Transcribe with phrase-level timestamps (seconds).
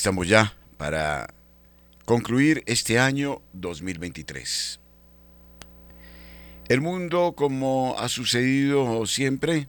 [0.00, 1.34] Estamos ya para
[2.04, 4.78] concluir este año 2023.
[6.68, 9.66] El mundo, como ha sucedido siempre,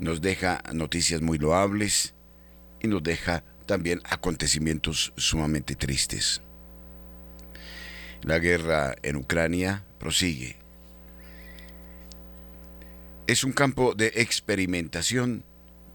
[0.00, 2.12] nos deja noticias muy loables
[2.82, 6.42] y nos deja también acontecimientos sumamente tristes.
[8.22, 10.56] La guerra en Ucrania prosigue.
[13.28, 15.44] Es un campo de experimentación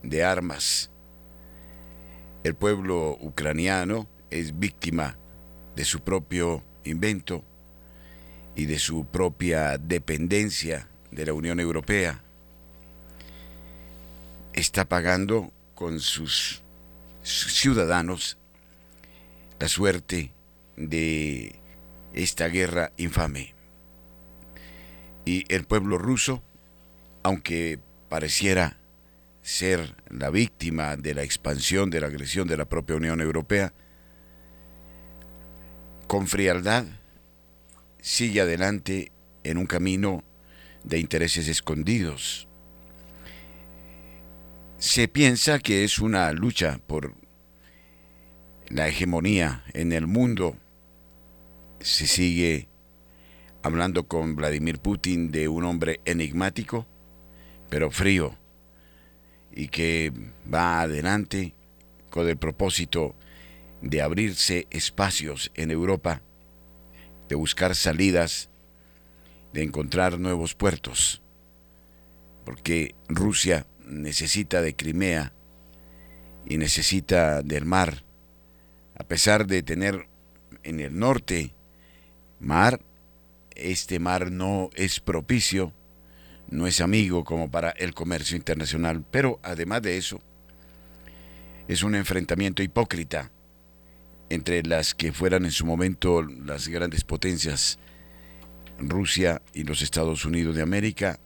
[0.04, 0.90] de armas
[2.46, 5.18] el pueblo ucraniano es víctima
[5.76, 7.44] de su propio invento
[8.56, 12.22] y de su propia dependencia de la Unión Europea.
[14.54, 16.62] Está pagando con sus
[17.24, 18.38] ciudadanos
[19.60, 20.30] la suerte
[20.78, 21.56] de
[22.14, 23.56] esta guerra infame.
[25.26, 26.44] Y el pueblo ruso,
[27.24, 28.78] aunque pareciera
[29.46, 33.74] ser la víctima de la expansión de la agresión de la propia Unión Europea,
[36.08, 36.86] con frialdad
[38.02, 39.12] sigue adelante
[39.44, 40.24] en un camino
[40.84, 42.48] de intereses escondidos.
[44.80, 47.14] Se piensa que es una lucha por
[48.68, 50.58] la hegemonía en el mundo.
[51.82, 52.68] Se sigue
[53.62, 56.88] hablando con Vladimir Putin de un hombre enigmático,
[57.70, 58.36] pero frío
[59.56, 60.12] y que
[60.54, 61.54] va adelante
[62.10, 63.16] con el propósito
[63.82, 66.22] de abrirse espacios en Europa,
[67.30, 68.50] de buscar salidas,
[69.54, 71.22] de encontrar nuevos puertos,
[72.44, 75.34] porque Rusia necesita de Crimea
[76.46, 78.04] y necesita del mar,
[78.98, 80.08] a pesar de tener
[80.64, 81.54] en el norte
[82.40, 82.82] mar,
[83.56, 85.74] este mar no es propicio
[86.50, 90.22] no es amigo como para el comercio internacional, pero además de eso,
[91.68, 93.32] es un enfrentamiento hipócrita
[94.30, 97.80] entre las que fueran en su momento las grandes potencias,
[98.80, 101.20] Rusia y los Estados Unidos de América,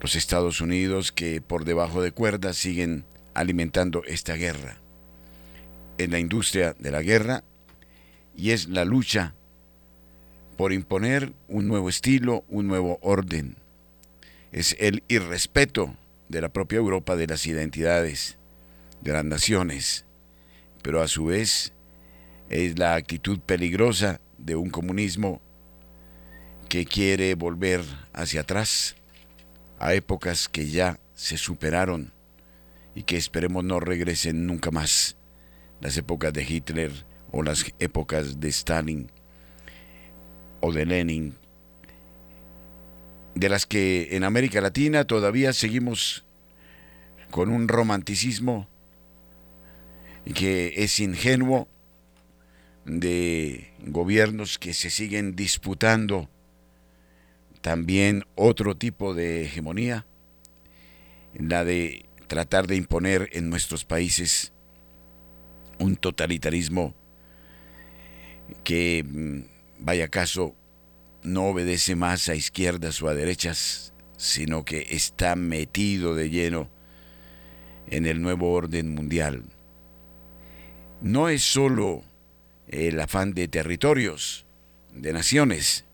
[0.00, 4.78] los Estados Unidos que por debajo de cuerdas siguen alimentando esta guerra.
[5.98, 7.44] En la industria de la guerra
[8.34, 9.34] y es la lucha
[10.60, 13.56] por imponer un nuevo estilo, un nuevo orden.
[14.52, 15.96] Es el irrespeto
[16.28, 18.36] de la propia Europa de las identidades,
[19.00, 20.04] de las naciones,
[20.82, 21.72] pero a su vez
[22.50, 25.40] es la actitud peligrosa de un comunismo
[26.68, 27.80] que quiere volver
[28.12, 28.96] hacia atrás
[29.78, 32.12] a épocas que ya se superaron
[32.94, 35.16] y que esperemos no regresen nunca más,
[35.80, 36.92] las épocas de Hitler
[37.32, 39.10] o las épocas de Stalin
[40.60, 41.34] o de Lenin,
[43.34, 46.24] de las que en América Latina todavía seguimos
[47.30, 48.68] con un romanticismo
[50.34, 51.68] que es ingenuo
[52.84, 56.28] de gobiernos que se siguen disputando
[57.60, 60.06] también otro tipo de hegemonía,
[61.34, 64.52] la de tratar de imponer en nuestros países
[65.78, 66.94] un totalitarismo
[68.64, 70.54] que mm, vaya caso,
[71.22, 76.68] no obedece más a izquierdas o a derechas, sino que está metido de lleno
[77.88, 79.42] en el nuevo orden mundial.
[81.00, 82.04] No es sólo
[82.68, 84.44] el afán de territorios,
[84.94, 85.84] de naciones,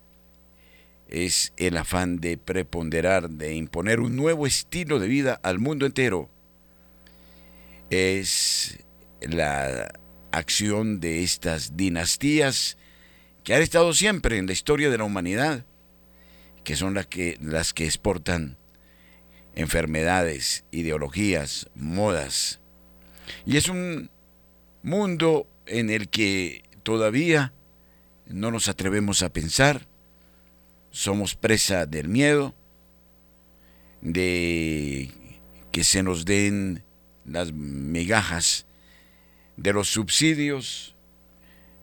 [1.09, 6.29] es el afán de preponderar, de imponer un nuevo estilo de vida al mundo entero.
[7.89, 8.79] Es
[9.21, 9.93] la
[10.31, 12.77] acción de estas dinastías
[13.47, 15.63] que han estado siempre en la historia de la humanidad,
[16.65, 18.57] que son las que, las que exportan
[19.55, 22.59] enfermedades, ideologías, modas.
[23.45, 24.11] Y es un
[24.83, 27.53] mundo en el que todavía
[28.25, 29.87] no nos atrevemos a pensar,
[30.91, 32.53] somos presa del miedo,
[34.01, 35.09] de
[35.71, 36.83] que se nos den
[37.23, 38.65] las migajas
[39.55, 40.97] de los subsidios,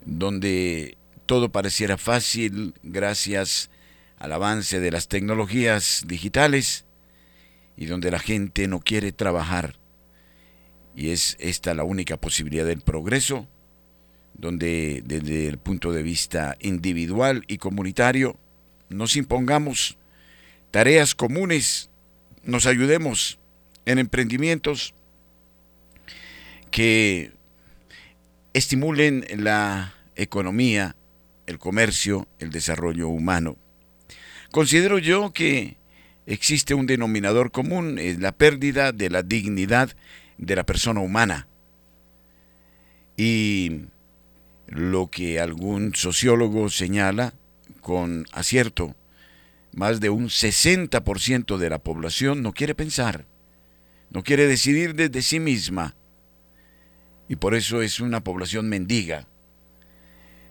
[0.05, 3.71] donde todo pareciera fácil gracias
[4.19, 6.85] al avance de las tecnologías digitales
[7.77, 9.77] y donde la gente no quiere trabajar.
[10.97, 13.49] Y es esta la única posibilidad del progreso,
[14.35, 18.39] donde desde el punto de vista individual y comunitario
[18.89, 19.97] nos impongamos
[20.71, 21.91] tareas comunes,
[22.45, 23.39] nos ayudemos
[23.87, 24.95] en emprendimientos
[26.71, 27.33] que
[28.53, 30.97] estimulen la economía
[31.47, 33.57] el comercio, el desarrollo humano.
[34.51, 35.77] Considero yo que
[36.27, 39.91] existe un denominador común, es la pérdida de la dignidad
[40.39, 41.49] de la persona humana.
[43.17, 43.83] y
[44.67, 47.35] lo que algún sociólogo señala
[47.81, 48.97] con acierto,
[49.73, 53.27] más de un 60% de la población no quiere pensar,
[54.11, 55.95] no quiere decidir desde sí misma,
[57.29, 59.29] y por eso es una población mendiga,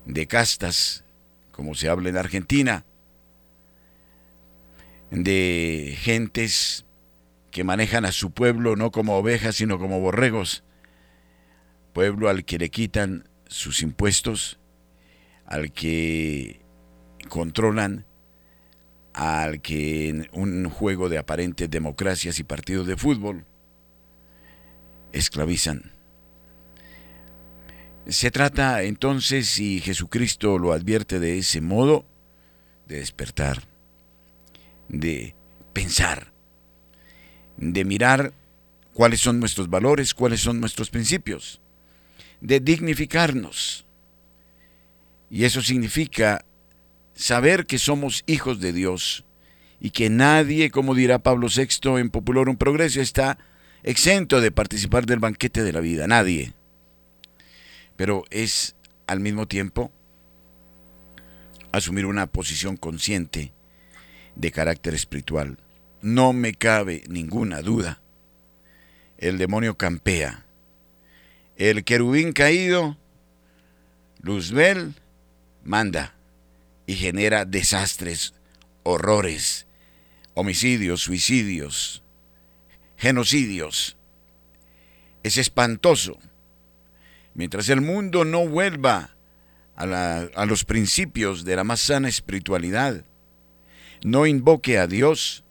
[0.06, 1.04] de castas,
[1.52, 2.86] como se habla en Argentina,
[5.12, 6.86] de gentes
[7.52, 10.64] que manejan a su pueblo no como ovejas, sino como borregos,
[11.94, 14.60] pueblo al que le quitan sus impuestos,
[15.46, 16.62] al que
[17.30, 18.06] controlan,
[19.14, 23.46] al que en un juego de aparentes democracias y partidos de fútbol
[25.12, 25.93] esclavizan.
[28.08, 32.06] Se trata entonces, y Jesucristo lo advierte de ese modo,
[32.88, 33.64] de despertar,
[34.90, 35.36] de
[35.72, 36.34] pensar,
[37.58, 38.34] de mirar
[38.94, 41.62] cuáles son nuestros valores, cuáles son nuestros principios
[42.44, 43.86] de dignificarnos.
[45.32, 46.46] Y eso significa
[47.16, 49.24] saber que somos hijos de Dios
[49.80, 53.40] y que nadie, como dirá Pablo VI en un Progreso, está
[53.82, 56.54] exento de participar del banquete de la vida, nadie.
[57.96, 58.76] Pero es
[59.08, 59.92] al mismo tiempo
[61.72, 63.52] asumir una posición consciente
[64.36, 65.58] de carácter espiritual.
[66.02, 68.02] No me cabe ninguna duda.
[69.18, 70.44] El demonio campea
[71.58, 72.98] el querubín caído,
[74.22, 74.96] Luzbel,
[75.64, 76.16] manda
[76.88, 78.34] y genera desastres,
[78.84, 79.68] horrores,
[80.34, 82.04] homicidios, suicidios,
[82.98, 83.98] genocidios.
[85.22, 86.18] Es espantoso.
[87.34, 89.16] Mientras el mundo no vuelva
[89.76, 93.06] a, los principios de la más sana espiritualidad,
[94.04, 95.44] no invoque a Dios,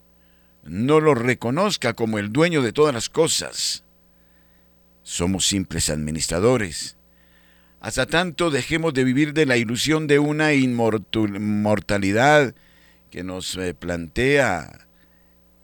[0.62, 3.82] no lo reconozca como el dueño de todas las cosas,
[5.02, 6.96] somos simples administradores.
[7.81, 12.55] Hasta tanto dejemos de vivir de la ilusión de una inmortalidad
[13.11, 14.87] que nos eh, plantea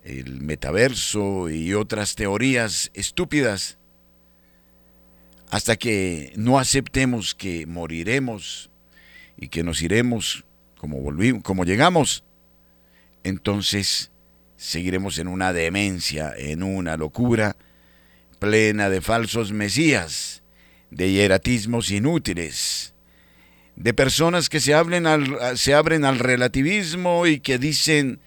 [0.02, 3.77] el metaverso y otras teorías estúpidas,
[5.50, 8.70] hasta que no aceptemos que moriremos
[9.36, 10.44] y que nos iremos
[10.76, 12.24] como volvimos, como llegamos,
[13.24, 14.10] entonces
[14.56, 17.56] seguiremos en una demencia, en una locura,
[18.38, 20.42] plena de falsos mesías,
[20.90, 22.94] de hieratismos inútiles,
[23.76, 28.20] de personas que se, al, se abren al relativismo y que dicen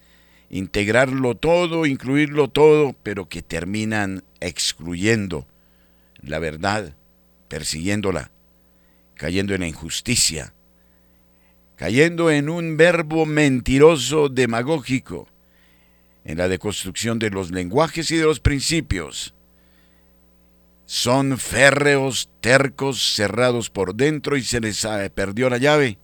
[0.50, 5.48] integrarlo todo, incluirlo todo, pero que terminan excluyendo
[6.22, 6.94] la verdad,
[7.52, 8.32] persiguiéndola,
[9.16, 10.54] cayendo en la injusticia,
[11.76, 15.28] cayendo en un verbo mentiroso demagógico,
[16.24, 19.34] en la deconstrucción de los lenguajes y de los principios,
[20.86, 25.98] son férreos, tercos, cerrados por dentro y se les perdió la llave,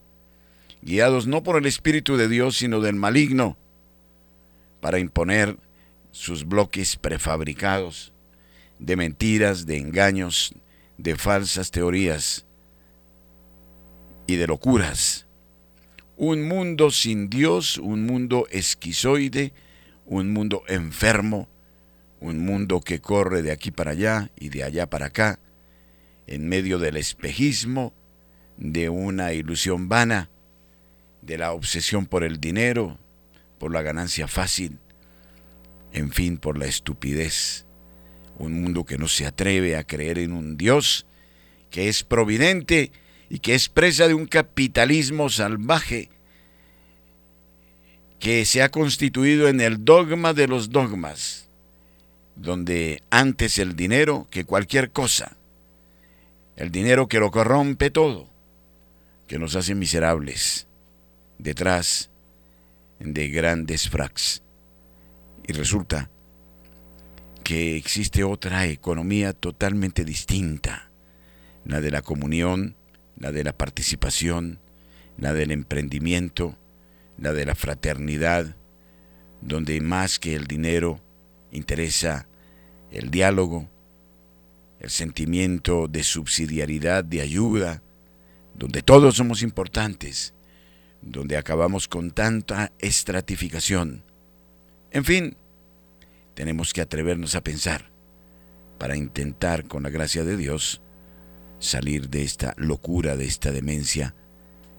[0.82, 3.58] guiados no por el Espíritu de Dios, sino del maligno,
[4.82, 5.56] para imponer
[6.12, 8.12] sus bloques prefabricados
[8.80, 10.54] de mentiras, de engaños,
[10.98, 12.46] de falsas teorías
[14.26, 15.26] y de locuras.
[16.18, 19.54] Un mundo sin Dios, un mundo esquizoide,
[20.06, 21.48] un mundo enfermo,
[22.20, 25.40] un mundo que corre de aquí para allá y de allá para acá,
[26.26, 27.94] en medio del espejismo,
[28.58, 30.30] de una ilusión vana,
[31.22, 32.98] de la obsesión por el dinero,
[33.60, 34.80] por la ganancia fácil,
[35.94, 37.67] en fin, por la estupidez.
[38.38, 41.06] Un mundo que no se atreve a creer en un Dios
[41.70, 42.92] que es providente
[43.30, 46.10] y que es presa de un capitalismo salvaje
[48.20, 51.48] que se ha constituido en el dogma de los dogmas
[52.38, 55.36] donde antes el dinero que cualquier cosa,
[56.56, 58.30] el dinero que lo corrompe todo,
[59.28, 60.68] que nos hace miserables,
[61.38, 62.10] detrás
[63.00, 64.44] de grandes fracs.
[65.48, 66.10] Y resulta
[67.48, 70.92] que existe otra economía totalmente distinta,
[71.64, 72.76] la de la comunión,
[73.18, 74.60] la de la participación,
[75.18, 76.58] la del emprendimiento,
[77.18, 78.58] la de la fraternidad,
[79.42, 81.00] donde más que el dinero
[81.54, 82.28] interesa
[82.92, 83.70] el diálogo,
[84.82, 87.82] el sentimiento de subsidiariedad, de ayuda,
[88.56, 90.34] donde todos somos importantes,
[91.02, 94.04] donde acabamos con tanta estratificación.
[94.92, 95.38] En fin,
[96.38, 97.90] tenemos que atrevernos a pensar
[98.78, 100.84] para intentar, con la gracia de Dios,
[101.58, 104.14] salir de esta locura, de esta demencia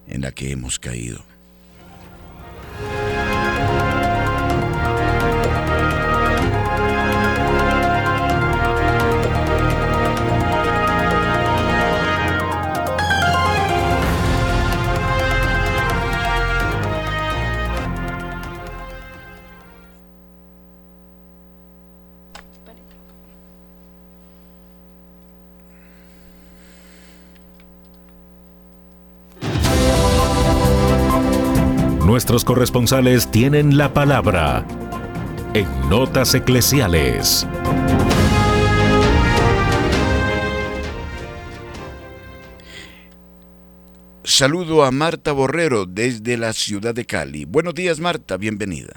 [0.06, 1.24] en la que hemos caído.
[32.38, 34.64] Nuestros corresponsales tienen la palabra
[35.54, 37.44] en Notas Eclesiales.
[44.22, 47.44] Saludo a Marta Borrero desde la ciudad de Cali.
[47.44, 48.94] Buenos días Marta, bienvenida.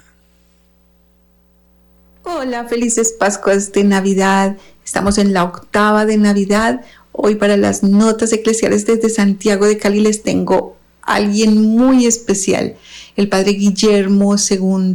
[2.22, 4.56] Hola, felices Pascuas de Navidad.
[4.84, 6.82] Estamos en la octava de Navidad.
[7.10, 12.76] Hoy para las notas eclesiales desde Santiago de Cali les tengo a alguien muy especial,
[13.16, 14.94] el Padre Guillermo II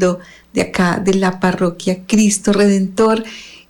[0.54, 3.24] de acá, de la parroquia Cristo Redentor,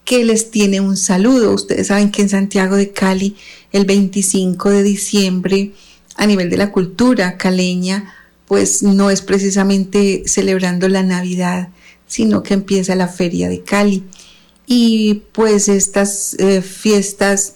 [0.05, 1.51] que les tiene un saludo.
[1.51, 3.35] Ustedes saben que en Santiago de Cali,
[3.71, 5.73] el 25 de diciembre,
[6.15, 8.13] a nivel de la cultura caleña,
[8.47, 11.69] pues no es precisamente celebrando la Navidad,
[12.07, 14.03] sino que empieza la Feria de Cali.
[14.65, 17.55] Y pues estas eh, fiestas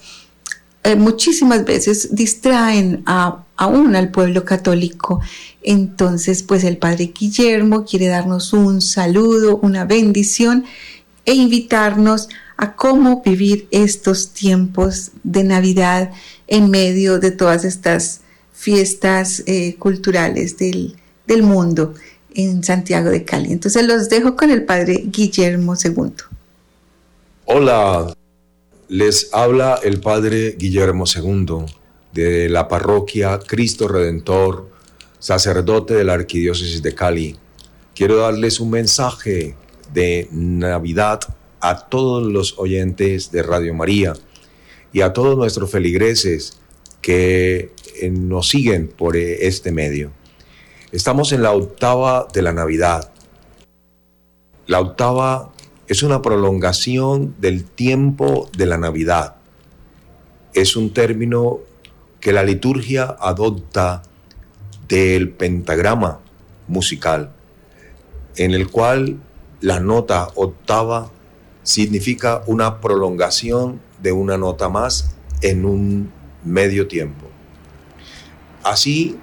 [0.83, 5.21] eh, muchísimas veces distraen a, aún al pueblo católico.
[5.61, 10.65] Entonces, pues el Padre Guillermo quiere darnos un saludo, una bendición
[11.25, 12.27] e invitarnos
[12.57, 16.09] a cómo vivir estos tiempos de Navidad
[16.47, 20.95] en medio de todas estas fiestas eh, culturales del,
[21.27, 21.93] del mundo
[22.33, 23.51] en Santiago de Cali.
[23.51, 26.13] Entonces los dejo con el Padre Guillermo II.
[27.45, 28.11] Hola,
[28.87, 31.67] les habla el Padre Guillermo II
[32.13, 34.69] de la parroquia Cristo Redentor,
[35.19, 37.37] sacerdote de la Arquidiócesis de Cali.
[37.95, 39.55] Quiero darles un mensaje
[39.93, 41.21] de Navidad
[41.59, 44.13] a todos los oyentes de Radio María
[44.91, 46.59] y a todos nuestros feligreses
[47.01, 50.11] que eh, nos siguen por eh, este medio.
[50.91, 53.11] Estamos en la octava de la Navidad.
[54.67, 55.53] La octava
[55.87, 59.35] es una prolongación del tiempo de la Navidad.
[60.53, 61.59] Es un término
[62.21, 64.03] que la liturgia adopta
[64.87, 66.19] del pentagrama
[66.67, 67.33] musical,
[68.35, 69.17] en el cual
[69.59, 71.11] la nota octava
[71.63, 76.11] significa una prolongación de una nota más en un
[76.45, 77.27] medio tiempo.
[78.63, 79.17] Así,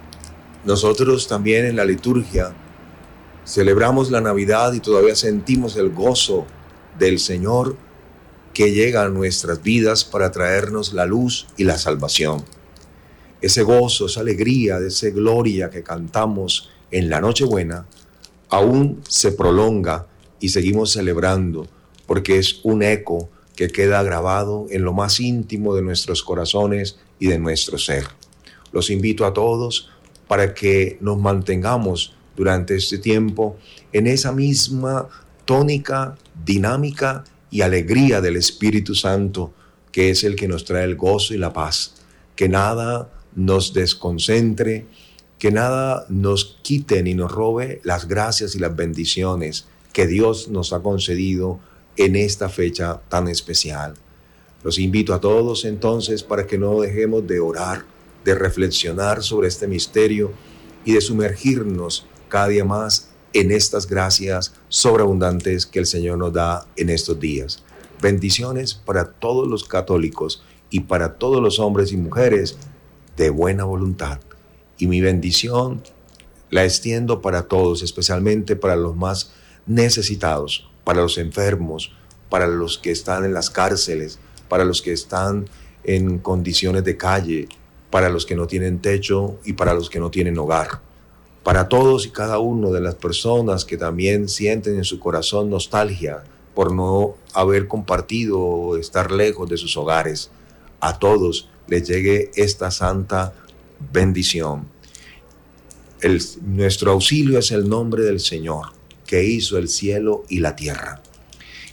[0.65, 2.53] nosotros también en la liturgia
[3.45, 6.45] celebramos la Navidad y todavía sentimos el gozo
[6.97, 7.77] del Señor
[8.53, 12.43] que llega a nuestras vidas para traernos la luz y la salvación.
[13.41, 17.85] Ese gozo, esa alegría, esa gloria que cantamos en la Nochebuena,
[18.49, 20.07] aún se prolonga
[20.39, 21.67] y seguimos celebrando
[22.05, 27.27] porque es un eco que queda grabado en lo más íntimo de nuestros corazones y
[27.27, 28.05] de nuestro ser.
[28.71, 29.89] Los invito a todos
[30.27, 33.57] para que nos mantengamos durante este tiempo
[33.93, 35.07] en esa misma
[35.45, 36.15] tónica,
[36.45, 39.53] dinámica y alegría del Espíritu Santo,
[39.91, 41.95] que es el que nos trae el gozo y la paz.
[42.35, 44.85] Que nada nos desconcentre,
[45.37, 50.73] que nada nos quite ni nos robe las gracias y las bendiciones que Dios nos
[50.73, 51.59] ha concedido
[51.95, 53.93] en esta fecha tan especial.
[54.63, 57.85] Los invito a todos entonces para que no dejemos de orar,
[58.25, 60.33] de reflexionar sobre este misterio
[60.83, 66.67] y de sumergirnos cada día más en estas gracias sobreabundantes que el Señor nos da
[66.75, 67.63] en estos días.
[68.01, 72.57] Bendiciones para todos los católicos y para todos los hombres y mujeres
[73.19, 74.19] de buena voluntad.
[74.77, 75.83] Y mi bendición
[76.49, 79.33] la extiendo para todos, especialmente para los más
[79.67, 81.91] necesitados, para los enfermos,
[82.29, 85.49] para los que están en las cárceles, para los que están
[85.83, 87.49] en condiciones de calle,
[87.91, 90.79] para los que no tienen techo y para los que no tienen hogar.
[91.43, 96.23] Para todos y cada uno de las personas que también sienten en su corazón nostalgia
[96.55, 100.31] por no haber compartido o estar lejos de sus hogares,
[100.79, 103.33] a todos les llegue esta santa
[103.93, 104.67] bendición.
[106.41, 108.73] nuestro auxilio es el nombre del Señor,
[109.05, 111.01] que hizo el cielo y la tierra.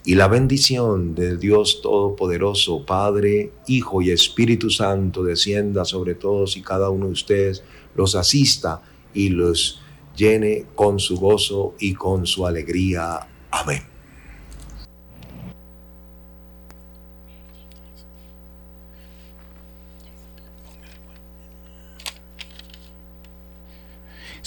[0.04, 6.62] Y la bendición de Dios Todopoderoso, Padre, Hijo y Espíritu Santo, descienda sobre todos y
[6.62, 7.64] cada uno de ustedes,
[7.96, 8.82] los asista
[9.14, 9.80] y los
[10.16, 13.26] llene con su gozo y con su alegría.
[13.50, 13.95] Amén.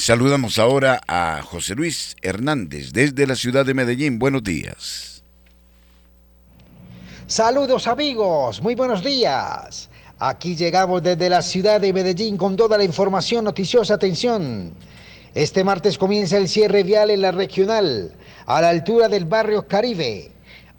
[0.10, 4.18] Saludamos ahora a José Luis Hernández desde la ciudad de Medellín.
[4.18, 5.22] Buenos días.
[7.28, 9.88] Saludos amigos, muy buenos días.
[10.18, 13.94] Aquí llegamos desde la ciudad de Medellín con toda la información noticiosa.
[13.94, 14.74] Atención.
[15.36, 18.12] Este martes comienza el cierre vial en la regional,
[18.48, 20.32] a la altura del barrio Caribe.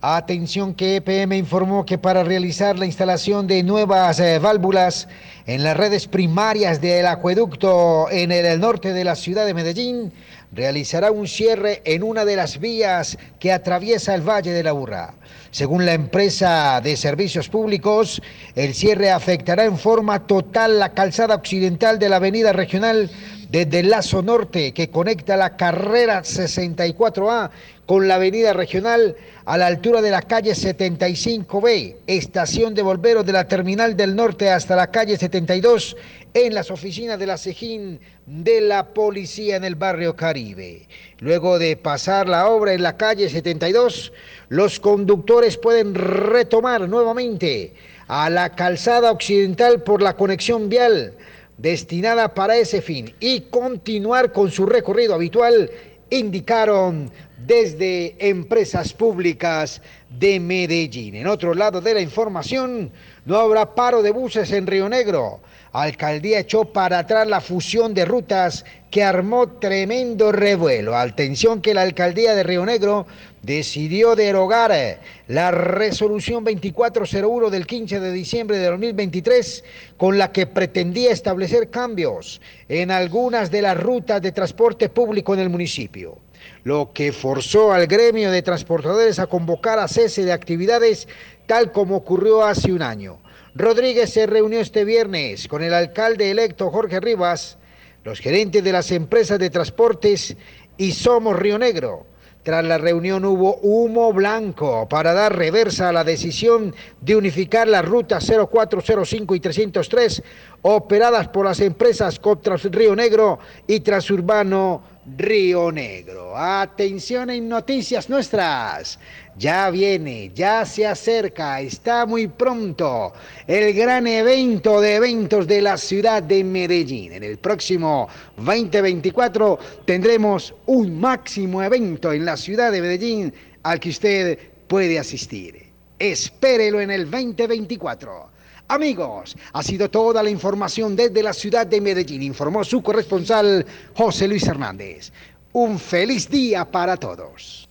[0.03, 5.09] Atención que EPM informó que para realizar la instalación de nuevas eh, válvulas
[5.45, 10.11] en las redes primarias del acueducto en el norte de la ciudad de Medellín,
[10.53, 15.13] realizará un cierre en una de las vías que atraviesa el Valle de la Urra.
[15.51, 18.23] Según la empresa de servicios públicos,
[18.55, 23.11] el cierre afectará en forma total la calzada occidental de la avenida regional
[23.51, 27.51] desde el Lazo Norte, que conecta la carrera 64A
[27.85, 33.33] con la avenida regional a la altura de la calle 75B, estación de volveros de
[33.33, 35.97] la terminal del norte hasta la calle 72,
[36.33, 40.87] en las oficinas de la Sejín de la policía en el barrio Caribe.
[41.19, 44.13] Luego de pasar la obra en la calle 72,
[44.49, 47.75] los conductores pueden retomar nuevamente
[48.07, 51.15] a la calzada occidental por la conexión vial
[51.61, 55.71] destinada para ese fin y continuar con su recorrido habitual,
[56.09, 61.15] indicaron desde empresas públicas de Medellín.
[61.15, 62.91] En otro lado de la información,
[63.27, 65.41] no habrá paro de buses en Río Negro.
[65.73, 70.97] Alcaldía echó para atrás la fusión de rutas que armó tremendo revuelo.
[70.97, 73.07] Atención que la alcaldía de Río Negro
[73.43, 79.65] decidió derogar la resolución 2401 del 15 de diciembre de 2023
[79.97, 85.41] con la que pretendía establecer cambios en algunas de las rutas de transporte público en
[85.41, 86.19] el municipio
[86.65, 91.09] lo que forzó al gremio de transportadores a convocar a cese de actividades
[91.47, 93.19] tal como ocurrió hace un año.
[93.55, 97.59] Rodríguez se reunió este viernes con el alcalde electo Jorge Rivas,
[98.05, 100.37] los gerentes de las empresas de transportes
[100.77, 102.07] y Somos Río Negro.
[102.45, 107.85] Tras la reunión hubo humo blanco para dar reversa a la decisión de unificar las
[107.85, 110.23] rutas 0405 y 303
[110.63, 114.83] operadas por las empresas Coptras Río Negro y Transurbano
[115.19, 116.35] Río Negro.
[116.35, 118.99] Atención en noticias nuestras.
[119.41, 123.15] Ya viene, ya se acerca, está muy pronto
[123.47, 127.15] el gran evento de eventos de la ciudad de Medellín.
[127.15, 133.89] En el próximo 2024 tendremos un máximo evento en la ciudad de Medellín al que
[133.89, 135.73] usted puede asistir.
[135.99, 138.29] Espérelo en el 2024.
[138.69, 144.29] Amigos, ha sido toda la información desde la ciudad de Medellín, informó su corresponsal José
[144.29, 145.11] Luis Hernández.
[145.55, 147.70] Un feliz día para todos.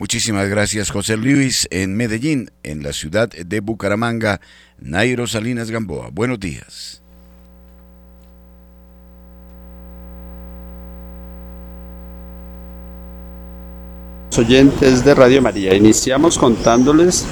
[0.00, 4.40] Muchísimas gracias José Luis en Medellín, en la ciudad de Bucaramanga,
[4.78, 6.08] Nairo Salinas Gamboa.
[6.10, 7.02] Buenos días.
[14.38, 15.74] oyentes de Radio María.
[15.74, 17.26] Iniciamos contándoles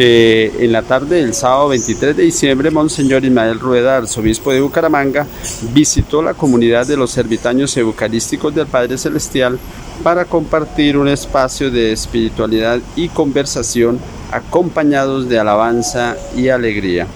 [0.00, 5.26] en la tarde del sábado 23 de diciembre, Monseñor Ismael Rueda, arzobispo de Bucaramanga,
[5.74, 9.58] visitó la comunidad de los ermitaños eucarísticos del Padre Celestial
[10.04, 13.98] para compartir un espacio de espiritualidad y conversación
[14.30, 17.08] acompañados de alabanza y alegría.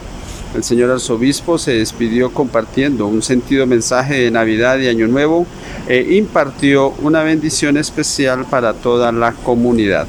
[0.57, 5.47] El señor arzobispo se despidió compartiendo un sentido mensaje de Navidad y Año Nuevo
[5.89, 10.09] e impartió una bendición especial para toda la comunidad.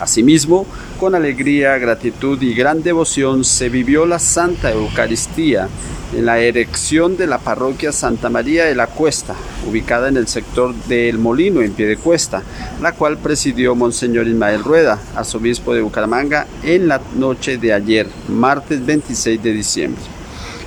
[0.00, 0.66] Asimismo,
[0.98, 5.68] con alegría, gratitud y gran devoción se vivió la Santa Eucaristía
[6.12, 9.36] en la erección de la parroquia Santa María de la Cuesta,
[9.68, 12.42] ubicada en el sector del Molino, en pie de cuesta,
[12.82, 18.84] la cual presidió Monseñor Ismael Rueda, arzobispo de Bucaramanga, en la noche de ayer, martes
[18.84, 20.02] 26 de diciembre.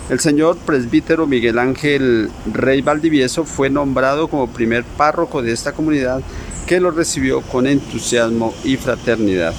[0.10, 6.22] El señor presbítero Miguel Ángel Rey Valdivieso fue nombrado como primer párroco de esta comunidad
[6.68, 9.54] que lo recibió con entusiasmo y fraternidad.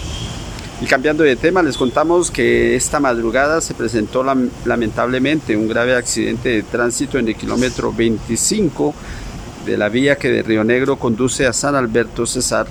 [0.83, 4.25] Y cambiando de tema, les contamos que esta madrugada se presentó
[4.64, 8.92] lamentablemente un grave accidente de tránsito en el kilómetro 25
[9.64, 12.66] de la vía que de Río Negro conduce a San Alberto Cesar,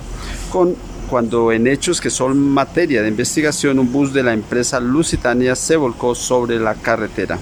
[0.50, 0.76] con,
[1.08, 5.76] cuando en hechos que son materia de investigación un bus de la empresa Lusitania se
[5.76, 7.38] volcó sobre la carretera.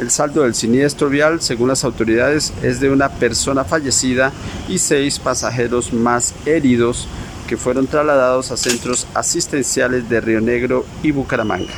[0.00, 4.32] El saldo del siniestro vial, según las autoridades, es de una persona fallecida
[4.68, 7.06] y seis pasajeros más heridos
[7.52, 11.74] que fueron trasladados a centros asistenciales de Río Negro y Bucaramanga.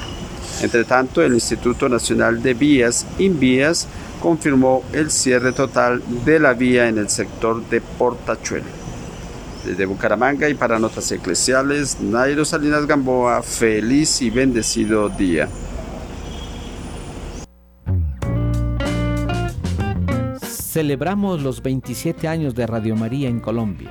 [0.63, 3.89] Entre tanto, el Instituto Nacional de Vías, INVIAS,
[4.23, 8.69] confirmó el cierre total de la vía en el sector de Portachuelo.
[9.67, 15.49] Desde Bucaramanga y para notas eclesiales, Nairo Salinas Gamboa, feliz y bendecido día.
[20.41, 23.91] Celebramos los 27 años de Radio María en Colombia.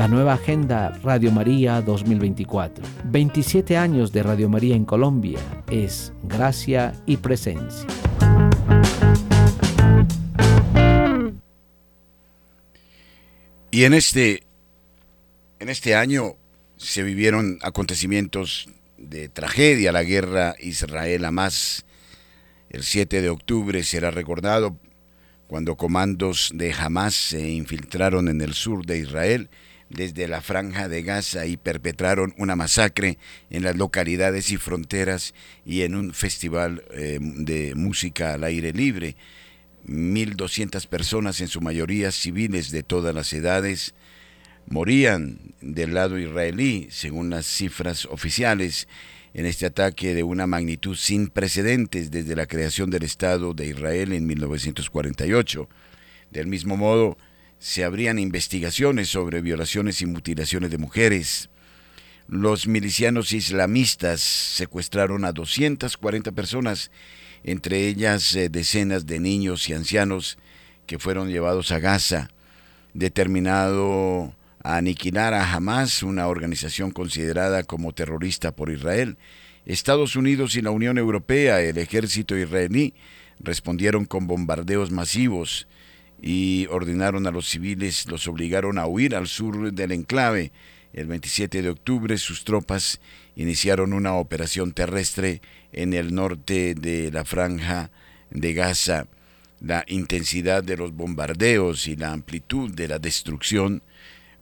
[0.00, 2.82] La nueva agenda Radio María 2024.
[3.04, 5.38] 27 años de Radio María en Colombia
[5.70, 7.86] es gracia y presencia.
[13.70, 14.44] Y en este,
[15.58, 16.36] en este año
[16.78, 21.84] se vivieron acontecimientos de tragedia, la guerra Israel-Hamas.
[22.70, 24.78] El 7 de octubre será recordado
[25.46, 29.50] cuando comandos de Hamas se infiltraron en el sur de Israel
[29.90, 33.18] desde la franja de Gaza y perpetraron una masacre
[33.50, 35.34] en las localidades y fronteras
[35.66, 39.16] y en un festival eh, de música al aire libre.
[39.86, 43.94] 1.200 personas, en su mayoría civiles de todas las edades,
[44.66, 48.86] morían del lado israelí, según las cifras oficiales,
[49.34, 54.12] en este ataque de una magnitud sin precedentes desde la creación del Estado de Israel
[54.12, 55.68] en 1948.
[56.30, 57.16] Del mismo modo,
[57.60, 61.50] se abrían investigaciones sobre violaciones y mutilaciones de mujeres.
[62.26, 66.90] Los milicianos islamistas secuestraron a 240 personas,
[67.44, 70.38] entre ellas eh, decenas de niños y ancianos
[70.86, 72.30] que fueron llevados a Gaza,
[72.94, 79.18] determinado a aniquilar a Hamas, una organización considerada como terrorista por Israel.
[79.66, 82.94] Estados Unidos y la Unión Europea, el ejército israelí,
[83.38, 85.66] respondieron con bombardeos masivos
[86.22, 90.52] y ordenaron a los civiles, los obligaron a huir al sur del enclave.
[90.92, 93.00] El 27 de octubre sus tropas
[93.36, 95.40] iniciaron una operación terrestre
[95.72, 97.90] en el norte de la franja
[98.30, 99.06] de Gaza.
[99.60, 103.82] La intensidad de los bombardeos y la amplitud de la destrucción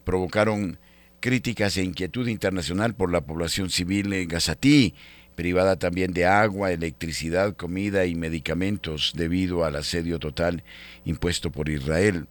[0.03, 0.79] provocaron
[1.19, 4.95] críticas e inquietud internacional por la población civil en gazatí,
[5.39, 10.65] privada también de agua, electricidad, comida y medicamentos debido al asedio total
[11.05, 12.27] impuesto por Israel.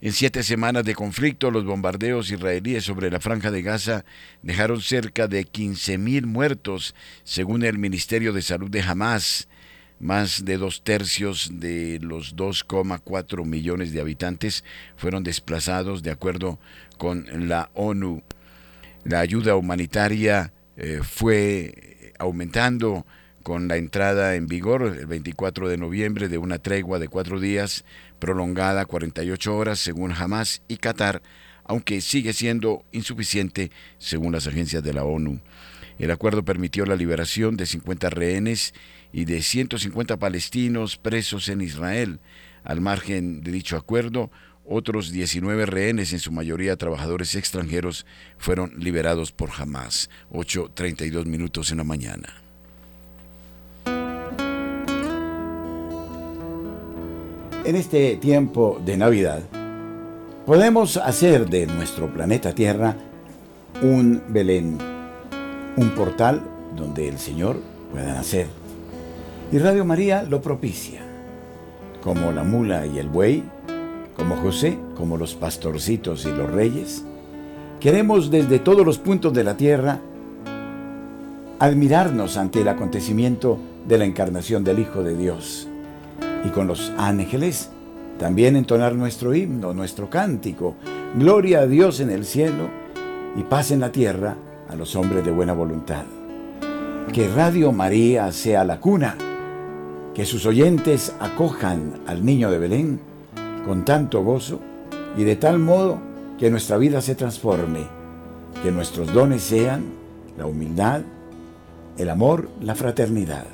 [0.00, 4.06] En siete semanas de conflicto, los bombardeos israelíes sobre la franja de Gaza
[4.40, 9.46] dejaron cerca de 15.000 muertos, según el Ministerio de Salud de Hamas.
[9.98, 14.64] Más de dos tercios de los 2,4 millones de habitantes
[14.96, 16.58] fueron desplazados de acuerdo
[16.96, 18.22] con la ONU.
[19.04, 23.06] La ayuda humanitaria eh, fue aumentando
[23.42, 27.84] con la entrada en vigor el 24 de noviembre de una tregua de cuatro días
[28.18, 31.22] prolongada 48 horas según Hamas y Qatar,
[31.64, 35.40] aunque sigue siendo insuficiente según las agencias de la ONU.
[35.98, 38.74] El acuerdo permitió la liberación de 50 rehenes
[39.12, 42.20] y de 150 palestinos presos en Israel.
[42.62, 44.30] Al margen de dicho acuerdo,
[44.70, 48.06] otros 19 rehenes, en su mayoría trabajadores extranjeros,
[48.38, 50.08] fueron liberados por Hamas.
[50.32, 52.28] 8.32 minutos en la mañana.
[57.64, 59.42] En este tiempo de Navidad,
[60.46, 62.96] podemos hacer de nuestro planeta Tierra
[63.82, 64.78] un Belén,
[65.76, 66.42] un portal
[66.74, 67.60] donde el Señor
[67.92, 68.46] pueda nacer
[69.52, 71.00] y Radio María lo propicia,
[72.02, 73.42] como la mula y el buey,
[74.20, 77.06] como José, como los pastorcitos y los reyes.
[77.80, 79.98] Queremos desde todos los puntos de la tierra
[81.58, 85.68] admirarnos ante el acontecimiento de la encarnación del Hijo de Dios
[86.44, 87.70] y con los ángeles
[88.18, 90.74] también entonar nuestro himno, nuestro cántico,
[91.14, 92.68] gloria a Dios en el cielo
[93.38, 94.36] y paz en la tierra
[94.68, 96.04] a los hombres de buena voluntad.
[97.10, 99.16] Que Radio María sea la cuna
[100.12, 103.09] que sus oyentes acojan al niño de Belén
[103.64, 104.60] con tanto gozo
[105.16, 105.98] y de tal modo
[106.38, 107.86] que nuestra vida se transforme,
[108.62, 109.84] que nuestros dones sean
[110.38, 111.02] la humildad,
[111.98, 113.44] el amor, la fraternidad.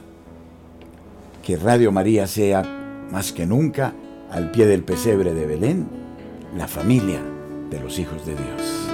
[1.44, 2.62] Que Radio María sea
[3.10, 3.92] más que nunca
[4.30, 5.88] al pie del pesebre de Belén,
[6.56, 7.20] la familia
[7.70, 8.85] de los hijos de Dios.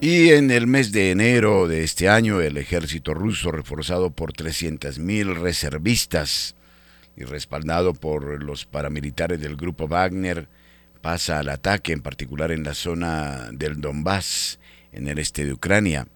[0.00, 5.34] Y en el mes de enero de este año, el ejército ruso, reforzado por 300.000
[5.34, 6.54] reservistas
[7.16, 10.46] y respaldado por los paramilitares del grupo Wagner,
[11.00, 14.60] pasa al ataque, en particular en la zona del Donbass,
[14.92, 16.06] en el este de Ucrania.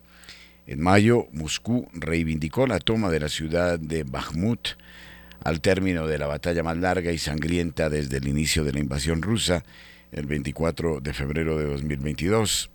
[0.69, 4.69] En mayo, Moscú reivindicó la toma de la ciudad de Bakhmut
[5.43, 9.23] al término de la batalla más larga y sangrienta desde el inicio de la invasión
[9.23, 9.65] rusa,
[10.13, 12.71] el 24 de febrero de 2022.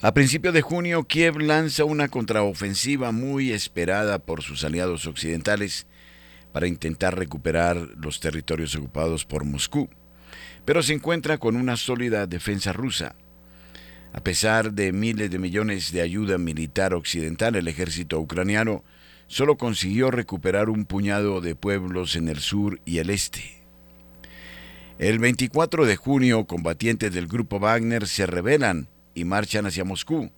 [0.00, 5.86] A principios de junio, Kiev lanza una contraofensiva muy esperada por sus aliados occidentales
[6.52, 9.88] para intentar recuperar los territorios ocupados por Moscú,
[10.64, 13.14] pero se encuentra con una sólida defensa rusa.
[14.12, 18.84] A pesar de miles de millones de ayuda militar occidental, el ejército ucraniano
[19.26, 23.62] solo consiguió recuperar un puñado de pueblos en el sur y el este.
[24.98, 30.30] El 24 de junio, combatientes del grupo Wagner se rebelan y marchan hacia Moscú.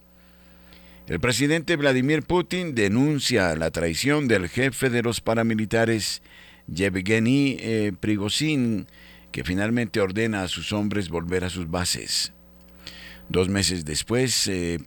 [1.07, 6.23] El presidente Vladimir Putin denuncia la traición del jefe de los paramilitares
[6.67, 7.93] Yevgeny eh,
[9.31, 12.33] que finalmente ordena a sus hombres volver a sus bases.
[13.29, 14.79] Dos meses después, eh,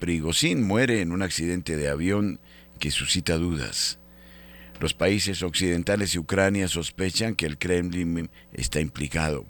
[0.57, 2.39] muere en un accidente de avión
[2.79, 3.99] que suscita dudas.
[4.79, 9.45] Los países occidentales y Ucrania sospechan que el Kremlin está implicado.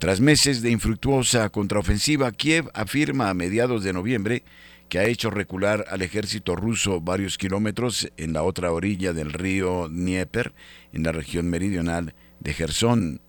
[0.00, 4.44] Tras meses de infructuosa contraofensiva, Kiev afirma a mediados de noviembre
[4.88, 9.90] que ha hecho recular al ejército ruso varios kilómetros en la otra orilla del río
[9.90, 10.54] Dnieper,
[10.94, 13.20] en la región meridional de Gerson.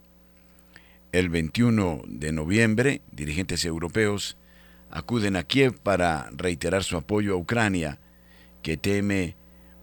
[1.12, 4.38] El 21 de noviembre, dirigentes europeos
[4.90, 8.00] acuden a Kiev para reiterar su apoyo a Ucrania,
[8.62, 9.36] que teme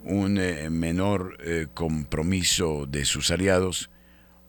[0.05, 3.91] un eh, menor eh, compromiso de sus aliados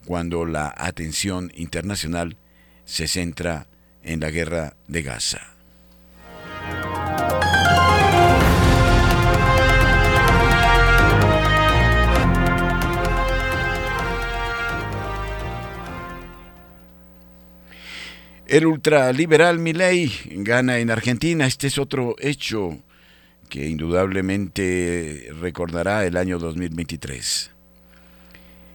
[0.10, 2.36] cuando la atención internacional
[2.84, 3.67] se centra
[4.02, 5.39] en la guerra de Gaza.
[18.48, 21.45] El ultraliberal Milei gana en Argentina.
[21.45, 22.80] Este es otro hecho
[23.48, 27.59] que indudablemente recordará el año 2023.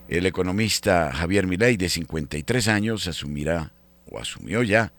[0.09, 3.73] El economista Javier Milei, de 53 años, asumirá
[4.11, 4.93] o asumió ya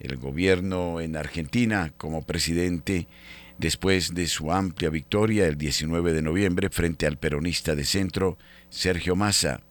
[0.00, 3.08] el gobierno en Argentina como presidente
[3.56, 8.36] después de su amplia victoria el 19 de noviembre frente al peronista de centro
[8.68, 9.62] Sergio Massa.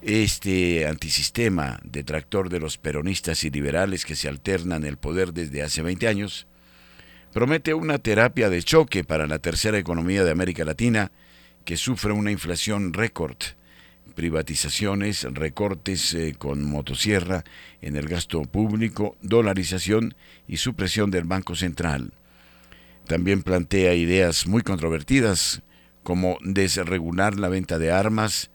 [0.00, 5.82] Este antisistema, detractor de los peronistas y liberales que se alternan el poder desde hace
[5.82, 6.46] 20 años,
[7.34, 11.12] promete una terapia de choque para la tercera economía de América Latina
[11.64, 13.36] que sufre una inflación récord,
[14.14, 17.44] privatizaciones, recortes eh, con motosierra
[17.80, 20.14] en el gasto público, dolarización
[20.46, 22.12] y supresión del Banco Central.
[23.06, 25.62] También plantea ideas muy controvertidas
[26.02, 28.50] como desregular la venta de armas,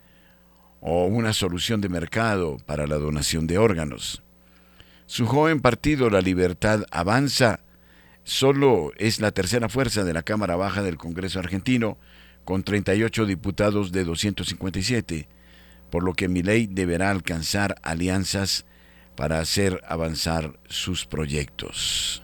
[0.86, 4.22] o una solución de mercado para la donación de órganos.
[5.06, 7.60] Su joven partido La Libertad Avanza
[8.22, 11.96] solo es la tercera fuerza de la Cámara Baja del Congreso argentino,
[12.44, 15.28] con 38 diputados de 257,
[15.90, 18.66] por lo que ley deberá alcanzar alianzas
[19.16, 22.23] para hacer avanzar sus proyectos.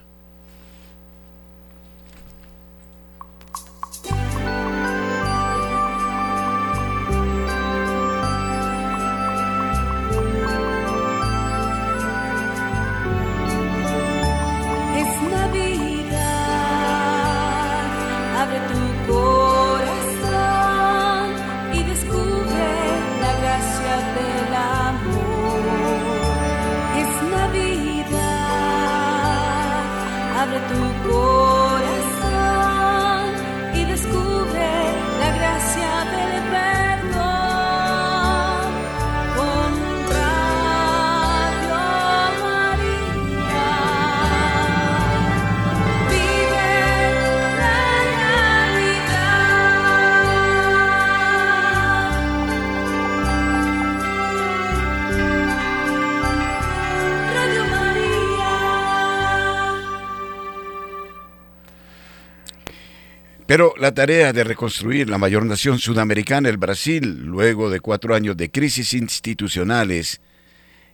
[63.51, 68.37] Pero la tarea de reconstruir la mayor nación sudamericana, el Brasil, luego de cuatro años
[68.37, 70.21] de crisis institucionales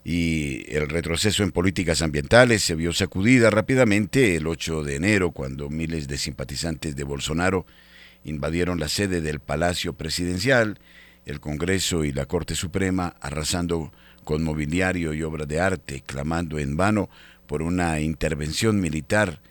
[0.03, 5.69] y el retroceso en políticas ambientales, se vio sacudida rápidamente el 8 de enero, cuando
[5.69, 7.67] miles de simpatizantes de Bolsonaro
[8.23, 10.79] invadieron la sede del Palacio Presidencial,
[11.27, 13.91] el Congreso y la Corte Suprema, arrasando
[14.23, 17.07] con mobiliario y obras de arte, clamando en vano
[17.45, 19.41] por una intervención militar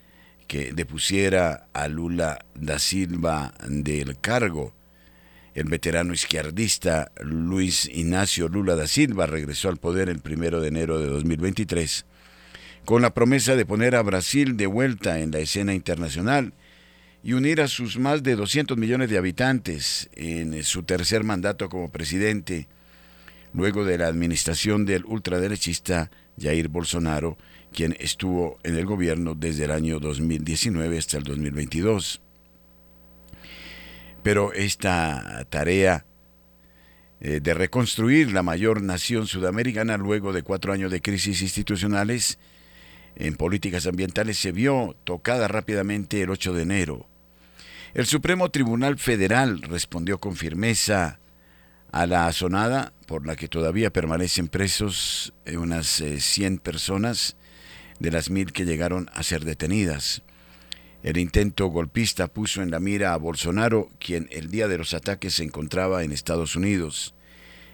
[0.47, 4.75] que depusiera a Lula da Silva del cargo.
[5.55, 10.99] El veterano izquierdista Luis Ignacio Lula da Silva regresó al poder el primero de enero
[10.99, 12.05] de 2023
[12.87, 16.53] con la promesa de poner a Brasil de vuelta en la escena internacional
[17.23, 21.91] y unir a sus más de 200 millones de habitantes en su tercer mandato como
[21.91, 22.69] presidente,
[23.53, 27.37] luego de la administración del ultraderechista Jair Bolsonaro,
[27.77, 32.23] quien estuvo en el gobierno desde el año 2019 hasta el 2022.
[34.23, 36.07] Pero esta tarea
[37.21, 42.39] eh, de reconstruir la mayor nación sudamericana luego de cuatro años de crisis institucionales
[43.15, 47.07] en políticas ambientales se vio tocada rápidamente el 8 de enero.
[47.93, 51.21] El Supremo Tribunal Federal respondió con firmeza
[51.93, 57.37] a la azonada por la que todavía permanecen presos eh, unas 100 eh, personas
[57.99, 60.23] de las mil que llegaron a ser detenidas.
[61.03, 65.35] El intento golpista puso en la mira a Bolsonaro, quien el día de los ataques
[65.35, 67.15] se encontraba en Estados Unidos.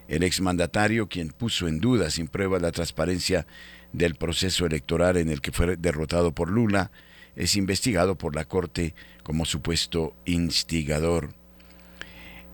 [0.08, 3.46] El exmandatario, quien puso en duda sin prueba la transparencia
[3.92, 6.90] del proceso electoral en el que fue derrotado por Lula,
[7.36, 11.34] es investigado por la Corte como supuesto instigador.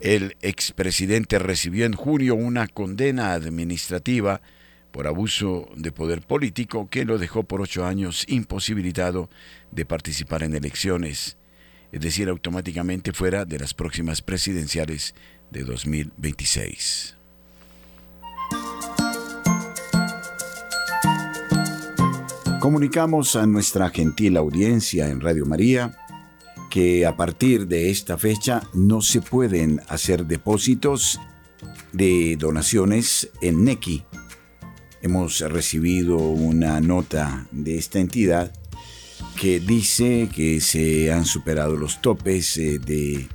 [0.00, 4.40] El expresidente recibió en junio una condena administrativa
[4.98, 9.30] por abuso de poder político que lo dejó por ocho años imposibilitado
[9.70, 11.36] de participar en elecciones,
[11.92, 15.14] es decir, automáticamente fuera de las próximas presidenciales
[15.52, 17.16] de 2026.
[22.58, 25.96] Comunicamos a nuestra gentil audiencia en Radio María
[26.70, 31.20] que a partir de esta fecha no se pueden hacer depósitos
[31.92, 34.07] de donaciones en NECI.
[35.00, 38.52] Hemos recibido una nota de esta entidad
[39.40, 43.28] que dice que se han superado los topes eh, de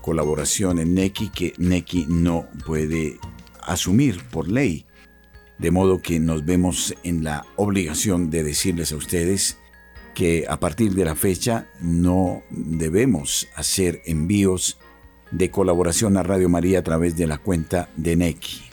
[0.00, 3.18] colaboración en NECI que NECI no puede
[3.62, 4.86] asumir por ley.
[5.58, 9.58] De modo que nos vemos en la obligación de decirles a ustedes
[10.14, 14.78] que a partir de la fecha no debemos hacer envíos
[15.30, 18.65] de colaboración a Radio María a través de la cuenta de NECI.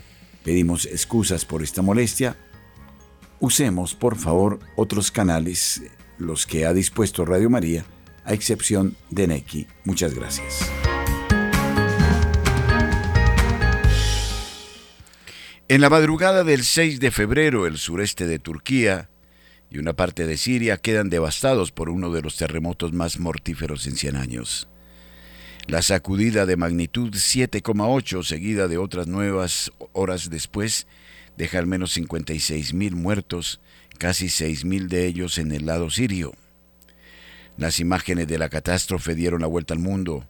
[0.43, 2.35] Pedimos excusas por esta molestia.
[3.39, 5.81] Usemos, por favor, otros canales,
[6.17, 7.85] los que ha dispuesto Radio María,
[8.25, 9.67] a excepción de NECI.
[9.85, 10.69] Muchas gracias.
[15.69, 19.09] En la madrugada del 6 de febrero, el sureste de Turquía
[19.71, 23.95] y una parte de Siria quedan devastados por uno de los terremotos más mortíferos en
[23.95, 24.67] 100 años.
[25.67, 30.87] La sacudida de magnitud 7,8, seguida de otras nuevas horas después,
[31.37, 33.61] deja al menos 56.000 muertos,
[33.97, 36.33] casi 6.000 de ellos en el lado sirio.
[37.57, 40.27] Las imágenes de la catástrofe dieron la vuelta al mundo.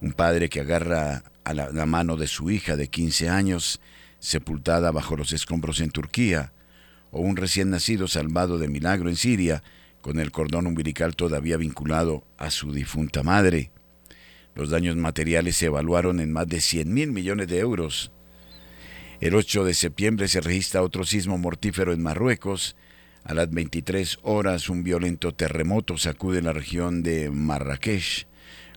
[0.00, 3.80] Un padre que agarra a la, la mano de su hija de 15 años,
[4.18, 6.52] sepultada bajo los escombros en Turquía,
[7.10, 9.62] o un recién nacido salvado de milagro en Siria,
[10.00, 13.73] con el cordón umbilical todavía vinculado a su difunta madre.
[14.54, 18.12] Los daños materiales se evaluaron en más de 100 mil millones de euros.
[19.20, 22.76] El 8 de septiembre se registra otro sismo mortífero en Marruecos.
[23.24, 28.26] A las 23 horas un violento terremoto sacude la región de Marrakech,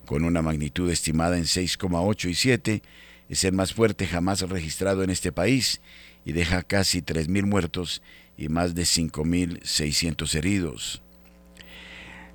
[0.04, 2.82] con una magnitud estimada en 6,8 y 7.
[3.28, 5.80] Es el más fuerte jamás registrado en este país
[6.24, 8.02] y deja casi 3.000 muertos
[8.36, 11.02] y más de 5.600 heridos.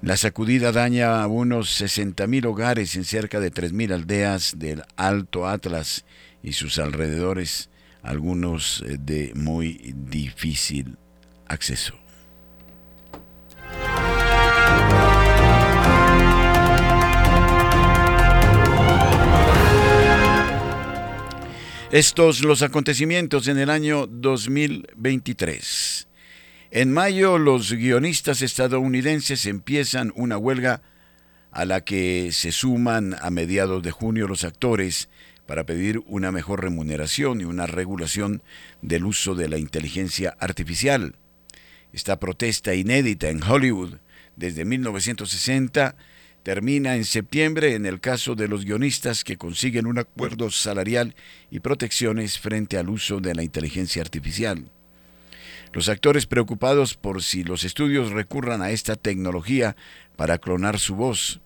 [0.04, 6.04] La sacudida daña a unos 60.000 hogares en cerca de 3.000 aldeas del Alto Atlas
[6.44, 7.70] y sus alrededores,
[8.02, 10.98] algunos eh, de muy difícil
[11.48, 11.94] acceso.
[21.92, 26.10] Estos los acontecimientos en el año 2023.
[26.76, 30.82] En mayo los guionistas estadounidenses empiezan una huelga
[31.52, 35.08] a la que se suman a mediados de junio los actores
[35.46, 38.42] para pedir una mejor remuneración y una regulación
[38.82, 41.16] del uso de la inteligencia artificial.
[41.92, 43.98] Esta protesta inédita en Hollywood
[44.36, 45.96] desde 1960
[46.42, 51.14] termina en septiembre en el caso de los guionistas que consiguen un acuerdo salarial
[51.52, 54.72] y protecciones frente al uso de la inteligencia artificial.
[55.74, 59.76] Los actores preocupados por si los estudios recurran a esta tecnología
[60.16, 61.42] para clonar su voz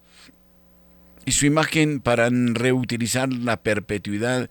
[1.26, 4.50] y su imagen para reutilizar la perpetuidad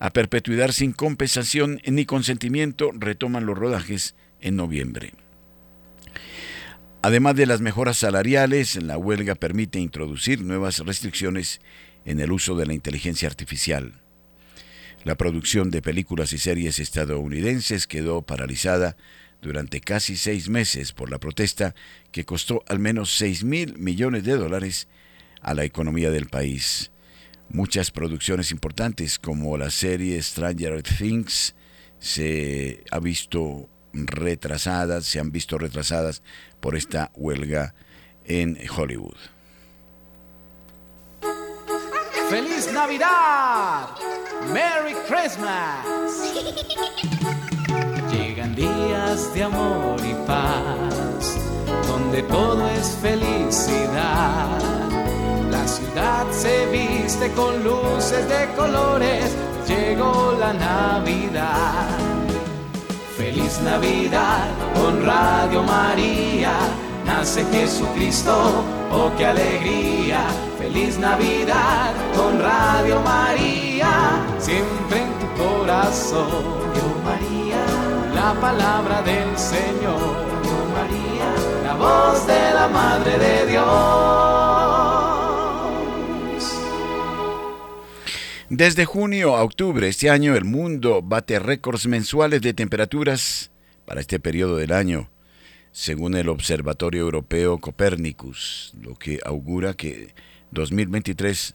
[0.00, 5.12] a perpetuidad sin compensación ni consentimiento retoman los rodajes en noviembre.
[7.02, 11.60] Además de las mejoras salariales, la huelga permite introducir nuevas restricciones
[12.04, 13.94] en el uso de la inteligencia artificial.
[15.04, 18.96] La producción de películas y series estadounidenses quedó paralizada
[19.40, 21.74] durante casi seis meses por la protesta
[22.10, 24.88] que costó al menos 6 mil millones de dólares
[25.40, 26.90] a la economía del país.
[27.48, 31.54] Muchas producciones importantes como la serie Stranger Things
[32.00, 36.22] se ha visto retrasadas, se han visto retrasadas
[36.60, 37.74] por esta huelga
[38.24, 39.16] en Hollywood.
[42.28, 43.88] ¡Feliz Navidad!
[44.52, 45.86] ¡Merry Christmas!
[48.12, 51.38] Llegan días de amor y paz,
[51.86, 54.58] donde todo es felicidad.
[55.50, 59.34] La ciudad se viste con luces de colores,
[59.66, 61.88] llegó la Navidad.
[63.16, 66.52] Feliz Navidad con Radio María,
[67.06, 70.47] nace Jesucristo, oh qué alegría.
[70.58, 77.64] Feliz Navidad con Radio María, siempre en tu corazón, Dios María,
[78.12, 81.32] la palabra del Señor, Dios María,
[81.62, 84.28] la voz de la Madre de Dios.
[88.50, 93.52] Desde junio a octubre este año el mundo bate récords mensuales de temperaturas
[93.84, 95.08] para este periodo del año,
[95.70, 100.14] según el Observatorio Europeo Copernicus, lo que augura que
[100.50, 101.54] 2023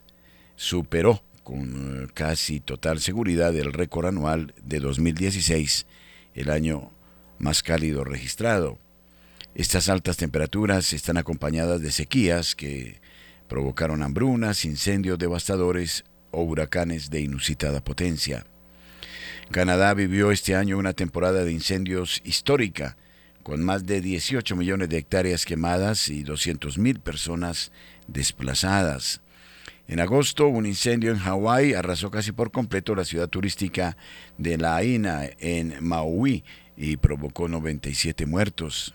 [0.56, 5.86] superó con eh, casi total seguridad el récord anual de 2016,
[6.34, 6.90] el año
[7.38, 8.78] más cálido registrado.
[9.54, 13.00] Estas altas temperaturas están acompañadas de sequías que
[13.48, 18.44] provocaron hambrunas, incendios devastadores, o huracanes de inusitada potencia.
[19.50, 22.96] Canadá vivió este año una temporada de incendios histórica,
[23.42, 27.70] con más de 18 millones de hectáreas quemadas y 200.000 personas
[28.06, 29.20] desplazadas.
[29.86, 33.96] En agosto, un incendio en Hawái arrasó casi por completo la ciudad turística
[34.38, 36.42] de La Haina en Maui
[36.76, 38.94] y provocó 97 muertos.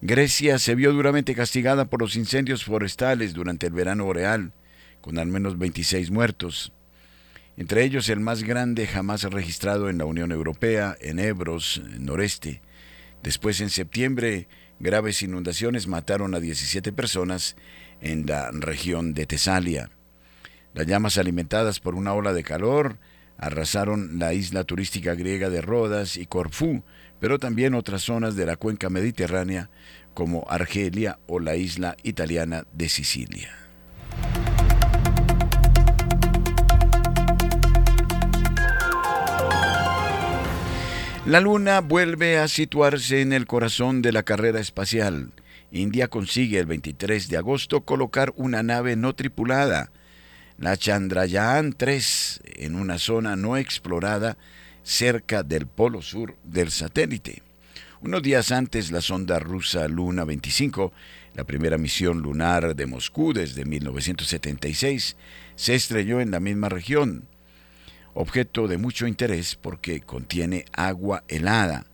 [0.00, 4.52] Grecia se vio duramente castigada por los incendios forestales durante el verano boreal,
[5.02, 6.72] con al menos 26 muertos,
[7.60, 12.62] entre ellos el más grande jamás registrado en la Unión Europea, en Ebros, noreste.
[13.22, 14.48] Después, en septiembre,
[14.78, 17.56] graves inundaciones mataron a 17 personas
[18.00, 19.90] en la región de Tesalia.
[20.74, 22.98] Las llamas alimentadas por una ola de calor
[23.38, 26.82] arrasaron la isla turística griega de Rodas y Corfú,
[27.20, 29.70] pero también otras zonas de la cuenca mediterránea
[30.14, 33.50] como Argelia o la isla italiana de Sicilia.
[41.26, 45.30] La Luna vuelve a situarse en el corazón de la carrera espacial.
[45.72, 49.90] India consigue el 23 de agosto colocar una nave no tripulada,
[50.58, 54.36] la Chandrayaan 3, en una zona no explorada
[54.82, 57.42] cerca del polo sur del satélite.
[58.02, 60.92] Unos días antes, la sonda rusa Luna 25,
[61.34, 65.16] la primera misión lunar de Moscú desde 1976,
[65.54, 67.28] se estrelló en la misma región
[68.14, 71.86] objeto de mucho interés porque contiene agua helada.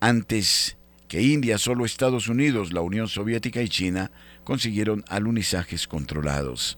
[0.00, 0.76] Antes
[1.14, 4.10] que India, solo Estados Unidos, la Unión Soviética y China
[4.42, 6.76] consiguieron alunizajes controlados.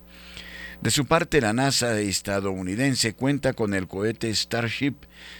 [0.82, 4.93] De su parte, la NASA estadounidense cuenta con el cohete Starship,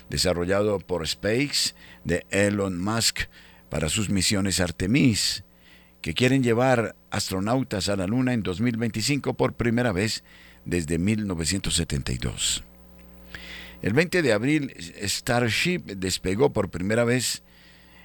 [0.09, 1.75] desarrollado por Space
[2.05, 3.25] de Elon Musk
[3.69, 5.45] para sus misiones Artemis,
[6.01, 10.25] que quieren llevar astronautas a la Luna en 2025 por primera vez
[10.65, 12.65] desde 1972.
[13.83, 14.73] El 20 de abril,
[15.03, 17.43] Starship despegó por primera vez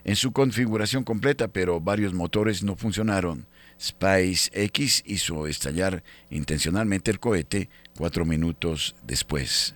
[0.03, 3.47] en su configuración completa, pero varios motores no funcionaron.
[3.79, 9.75] SpaceX hizo estallar intencionalmente el cohete cuatro minutos después.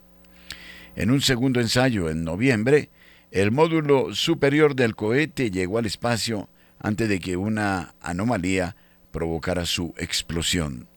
[0.96, 2.90] En un segundo ensayo en noviembre,
[3.32, 6.50] el módulo superior del cohete llegó al espacio
[6.80, 8.76] antes de que una anomalía
[9.12, 10.88] provocara su explosión.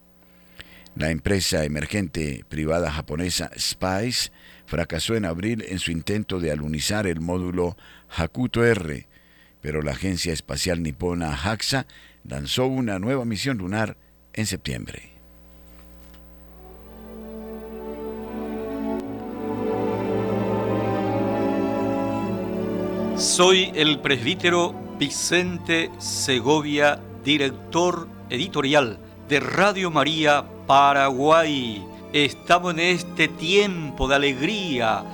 [0.95, 4.31] La empresa emergente privada japonesa Spice
[4.67, 7.77] fracasó en abril en su intento de alunizar el módulo
[8.09, 9.07] Hakuto R,
[9.61, 11.87] pero la agencia espacial nipona JAXA
[12.25, 13.97] lanzó una nueva misión lunar
[14.33, 15.11] en septiembre.
[23.17, 28.99] Soy el presbítero Vicente Segovia, director editorial
[29.29, 35.05] de Radio María Paraguay Estamos en este tiempo de alegría,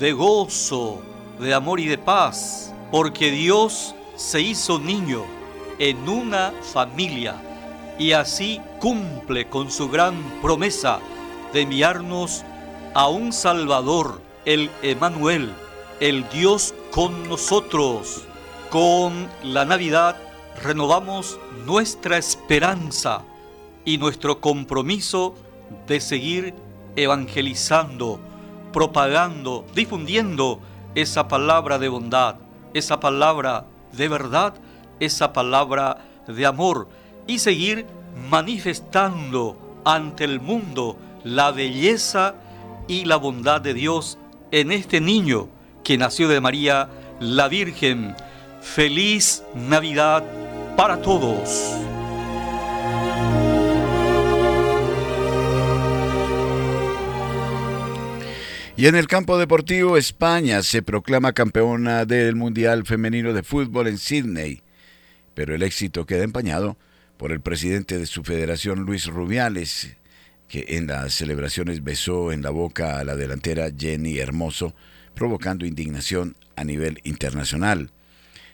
[0.00, 1.02] de gozo,
[1.38, 5.24] de amor y de paz, porque Dios se hizo niño
[5.78, 7.36] en una familia
[7.98, 11.00] y así cumple con su gran promesa
[11.52, 12.44] de enviarnos
[12.94, 15.52] a un Salvador, el Emanuel,
[16.00, 18.24] el Dios con nosotros.
[18.70, 20.16] Con la Navidad
[20.62, 23.24] renovamos nuestra esperanza
[23.84, 25.34] y nuestro compromiso
[25.86, 26.54] de seguir
[26.96, 28.20] evangelizando,
[28.72, 30.60] propagando, difundiendo
[30.94, 32.36] esa palabra de bondad,
[32.74, 34.54] esa palabra de verdad,
[35.00, 36.88] esa palabra de amor
[37.26, 37.86] y seguir
[38.30, 42.34] manifestando ante el mundo la belleza
[42.86, 44.18] y la bondad de Dios
[44.50, 45.48] en este niño
[45.84, 46.88] que nació de María
[47.20, 48.14] la Virgen.
[48.60, 50.24] Feliz Navidad
[50.76, 51.74] para todos.
[58.78, 63.98] Y en el campo deportivo, España se proclama campeona del Mundial Femenino de Fútbol en
[63.98, 64.62] Sydney,
[65.34, 66.76] pero el éxito queda empañado
[67.16, 69.96] por el presidente de su federación, Luis Rubiales,
[70.46, 74.76] que en las celebraciones besó en la boca a la delantera Jenny Hermoso,
[75.12, 77.90] provocando indignación a nivel internacional.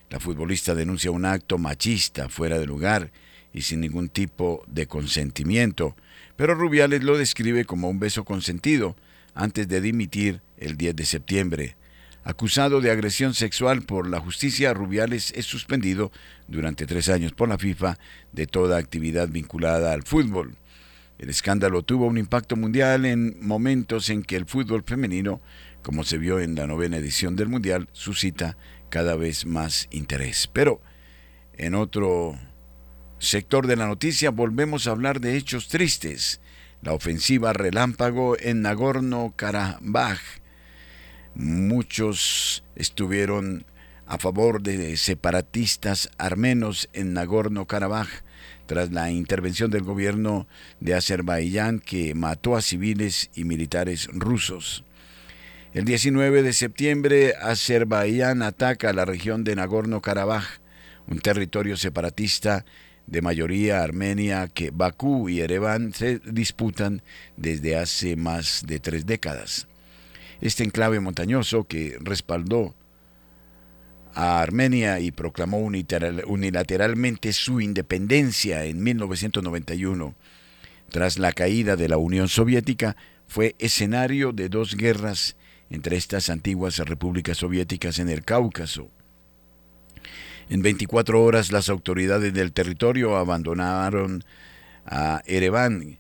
[0.09, 3.13] La futbolista denuncia un acto machista fuera de lugar
[3.53, 5.95] y sin ningún tipo de consentimiento,
[6.37, 8.97] pero Rubiales lo describe como un beso consentido
[9.35, 11.77] antes de dimitir el 10 de septiembre.
[12.23, 16.11] Acusado de agresión sexual por la justicia, Rubiales es suspendido
[16.49, 17.99] durante tres años por la FIFA
[18.33, 20.57] de toda actividad vinculada al fútbol.
[21.19, 25.41] El escándalo tuvo un impacto mundial en momentos en que el fútbol femenino,
[25.83, 28.57] como se vio en la novena edición del Mundial, suscita
[28.89, 30.49] cada vez más interés.
[30.53, 30.81] Pero
[31.53, 32.39] en otro
[33.19, 36.41] sector de la noticia volvemos a hablar de hechos tristes.
[36.85, 40.19] La ofensiva relámpago en Nagorno-Karabaj.
[41.35, 43.65] Muchos estuvieron
[44.07, 48.09] a favor de separatistas armenos en Nagorno-Karabaj
[48.67, 50.47] tras la intervención del gobierno
[50.81, 54.85] de Azerbaiyán que mató a civiles y militares rusos.
[55.73, 60.45] El 19 de septiembre, Azerbaiyán ataca la región de Nagorno-Karabaj,
[61.07, 62.67] un territorio separatista
[63.07, 67.03] de mayoría armenia que Bakú y Ereván se disputan
[67.37, 69.67] desde hace más de tres décadas.
[70.41, 72.75] Este enclave montañoso que respaldó
[74.15, 80.15] a Armenia y proclamó unilateralmente su independencia en 1991,
[80.91, 82.97] tras la caída de la Unión Soviética,
[83.27, 85.37] fue escenario de dos guerras
[85.71, 88.91] entre estas antiguas repúblicas soviéticas en el Cáucaso.
[90.49, 94.25] En 24 horas las autoridades del territorio abandonaron
[94.85, 95.99] a Ereván,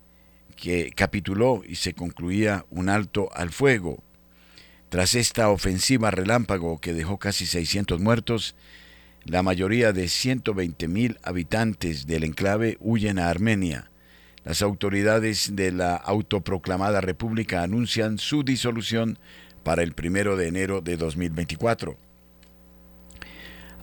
[0.56, 4.02] que capituló y se concluía un alto al fuego.
[4.90, 8.54] Tras esta ofensiva relámpago que dejó casi 600 muertos,
[9.24, 13.90] la mayoría de 120.000 habitantes del enclave huyen a Armenia.
[14.44, 19.18] Las autoridades de la autoproclamada república anuncian su disolución
[19.62, 22.03] para el primero de enero de 2024.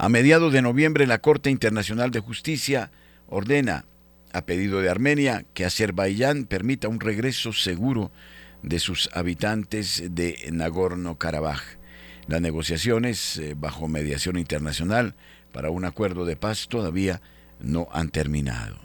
[0.01, 2.89] A mediados de noviembre, la Corte Internacional de Justicia
[3.27, 3.85] ordena,
[4.33, 8.09] a pedido de Armenia, que Azerbaiyán permita un regreso seguro
[8.63, 11.61] de sus habitantes de Nagorno-Karabaj.
[12.25, 15.13] Las negociaciones, eh, bajo mediación internacional
[15.51, 17.21] para un acuerdo de paz, todavía
[17.59, 18.79] no han terminado.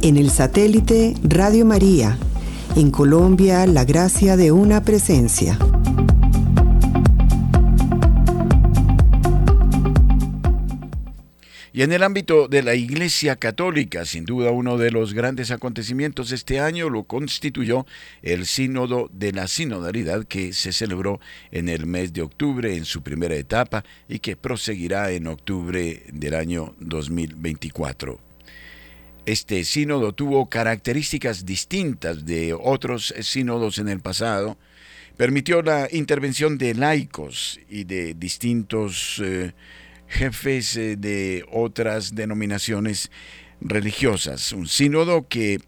[0.00, 2.16] En el satélite Radio María,
[2.76, 5.58] en Colombia, la gracia de una presencia.
[11.72, 16.32] Y en el ámbito de la Iglesia Católica, sin duda uno de los grandes acontecimientos
[16.32, 17.86] este año lo constituyó
[18.22, 21.20] el Sínodo de la Sinodalidad que se celebró
[21.52, 26.34] en el mes de octubre en su primera etapa y que proseguirá en octubre del
[26.34, 28.27] año 2024.
[29.28, 34.56] Este sínodo tuvo características distintas de otros sínodos en el pasado,
[35.18, 39.52] permitió la intervención de laicos y de distintos eh,
[40.06, 43.10] jefes eh, de otras denominaciones
[43.60, 44.52] religiosas.
[44.54, 45.60] Un sínodo que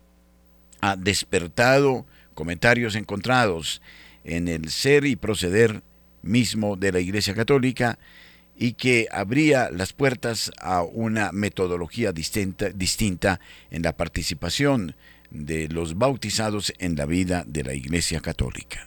[0.80, 3.82] ha despertado comentarios encontrados
[4.24, 5.82] en el ser y proceder
[6.22, 7.98] mismo de la Iglesia Católica
[8.61, 13.40] y que abría las puertas a una metodología distinta, distinta
[13.70, 14.94] en la participación
[15.30, 18.86] de los bautizados en la vida de la Iglesia Católica.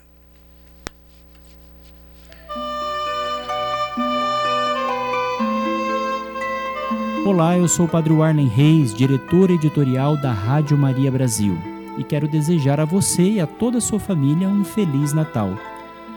[7.26, 11.58] Olá, eu sou o Padre Warnen Reis, diretor editorial da Rádio Maria Brasil,
[11.98, 15.58] e quero desejar a você e a toda a sua família um feliz Natal.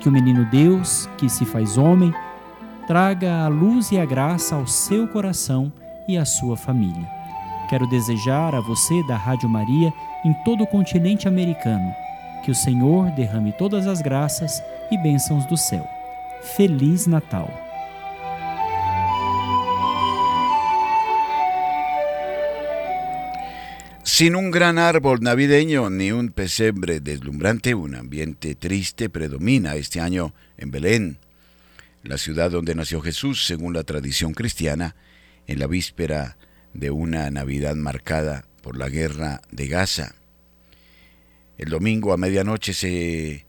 [0.01, 2.13] Que o menino Deus, que se faz homem,
[2.87, 5.73] traga a luz e a graça ao seu coração
[6.09, 7.09] e à sua família.
[7.69, 9.93] Quero desejar a você da Rádio Maria
[10.25, 11.93] em todo o continente americano
[12.45, 15.85] que o Senhor derrame todas as graças e bênçãos do céu.
[16.57, 17.51] Feliz Natal!
[24.05, 30.33] Sin un gran árbol navideño ni un pesebre deslumbrante, un ambiente triste predomina este año
[30.57, 31.19] en Belén,
[32.07, 34.97] la ciudad donde nació Jesús según la tradición cristiana,
[35.47, 36.37] en la víspera
[36.75, 40.15] de una Navidad marcada por la guerra de Gaza.
[41.59, 43.47] El domingo a medianoche se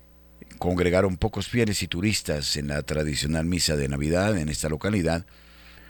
[0.60, 5.26] congregaron pocos fieles y turistas en la tradicional misa de Navidad en esta localidad,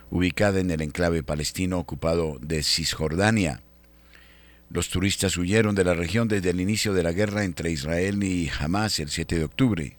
[0.10, 3.62] ubicada en el enclave palestino ocupado de Cisjordania.
[4.70, 8.50] Los turistas huyeron de la región desde el inicio de la guerra entre Israel y
[8.60, 9.97] Hamas el 7 de octubre.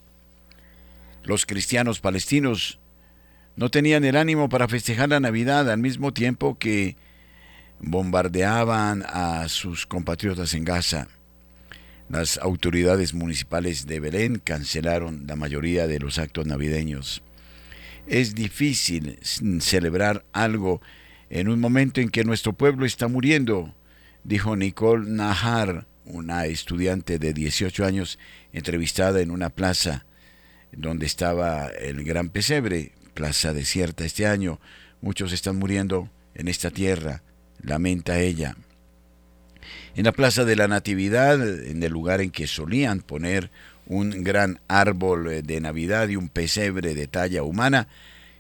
[1.24, 2.78] Los cristianos palestinos
[3.56, 6.96] no tenían el ánimo para festejar la Navidad al mismo tiempo que
[7.80, 11.08] bombardeaban a sus compatriotas en Gaza.
[12.08, 17.22] Las autoridades municipales de Belén cancelaron la mayoría de los actos navideños.
[18.06, 19.18] Es difícil
[19.60, 20.80] celebrar algo
[21.28, 23.74] en un momento en que nuestro pueblo está muriendo,
[24.24, 28.18] dijo Nicole Nahar, una estudiante de 18 años
[28.52, 30.06] entrevistada en una plaza
[30.72, 34.60] donde estaba el gran pesebre, plaza desierta este año.
[35.00, 37.22] Muchos están muriendo en esta tierra,
[37.60, 38.56] lamenta ella.
[39.96, 43.50] En la Plaza de la Natividad, en el lugar en que solían poner
[43.86, 47.88] un gran árbol de Navidad y un pesebre de talla humana,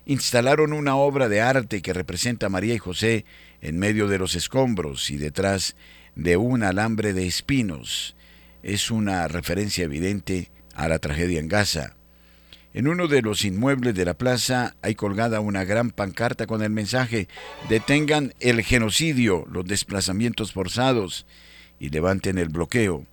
[0.06, 3.24] instalaron una obra de arte que representa a María y José
[3.60, 5.76] en medio de los escombros y detrás
[6.14, 8.16] de un alambre de espinos.
[8.62, 11.97] Es una referencia evidente a la tragedia en Gaza.
[12.74, 16.70] En uno de los inmuebles de la plaza hay colgada una gran pancarta con el
[16.70, 17.26] mensaje
[17.68, 21.26] Detengan el genocidio, los desplazamientos forzados
[21.80, 23.04] y levanten el bloqueo.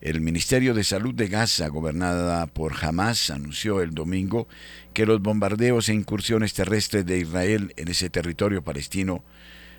[0.00, 4.46] El Ministerio de Salud de Gaza, gobernada por Hamas, anunció el domingo
[4.92, 9.24] que los bombardeos e incursiones terrestres de Israel en ese territorio palestino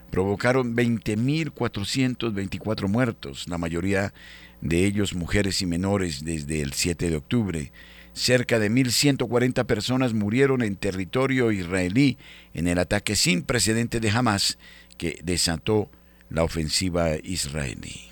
[0.10, 4.14] provocaron 20.424 muertos, la mayoría
[4.62, 7.72] de ellos mujeres y menores desde el 7 de octubre.
[8.14, 12.18] Cerca de 1.140 personas murieron en territorio israelí
[12.54, 14.58] en el ataque sin precedente de Hamas
[14.98, 15.90] que desató
[16.30, 18.10] la ofensiva israelí.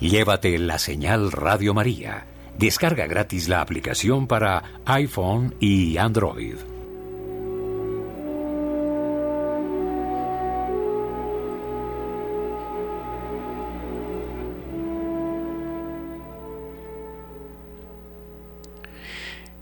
[0.00, 2.26] Llévate la señal Radio María.
[2.56, 6.77] Descarga gratis la aplicación para iPhone y Android.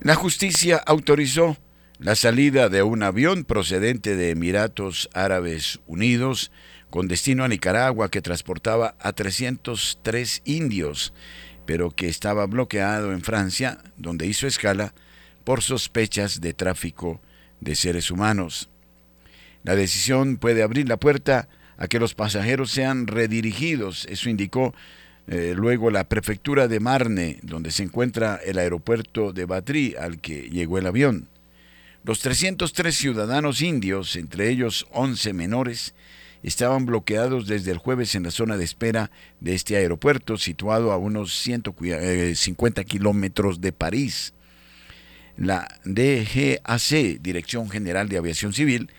[0.07, 1.57] La justicia autorizó
[1.99, 6.53] la salida de un avión procedente de Emiratos Árabes Unidos
[6.91, 11.13] con destino a Nicaragua que transportaba a 303 indios,
[11.65, 14.95] pero que estaba bloqueado en Francia, donde hizo escala
[15.43, 17.21] por sospechas de tráfico
[17.61, 18.71] de seres humanos.
[19.65, 21.49] La decisión puede abrir la puerta
[21.79, 24.73] a que los pasajeros sean redirigidos, eso indicó
[25.29, 30.49] eh, luego la prefectura de Marne, donde se encuentra el aeropuerto de Batri al que
[30.49, 31.29] llegó el avión.
[32.05, 35.95] Los 303 ciudadanos indios, entre ellos 11 menores,
[36.45, 39.11] estaban bloqueados desde el jueves en la zona de espera
[39.41, 44.33] de este aeropuerto, situado a unos 150 eh, kilómetros de París.
[45.37, 48.91] La DGAC, Dirección General de Aviación Civil,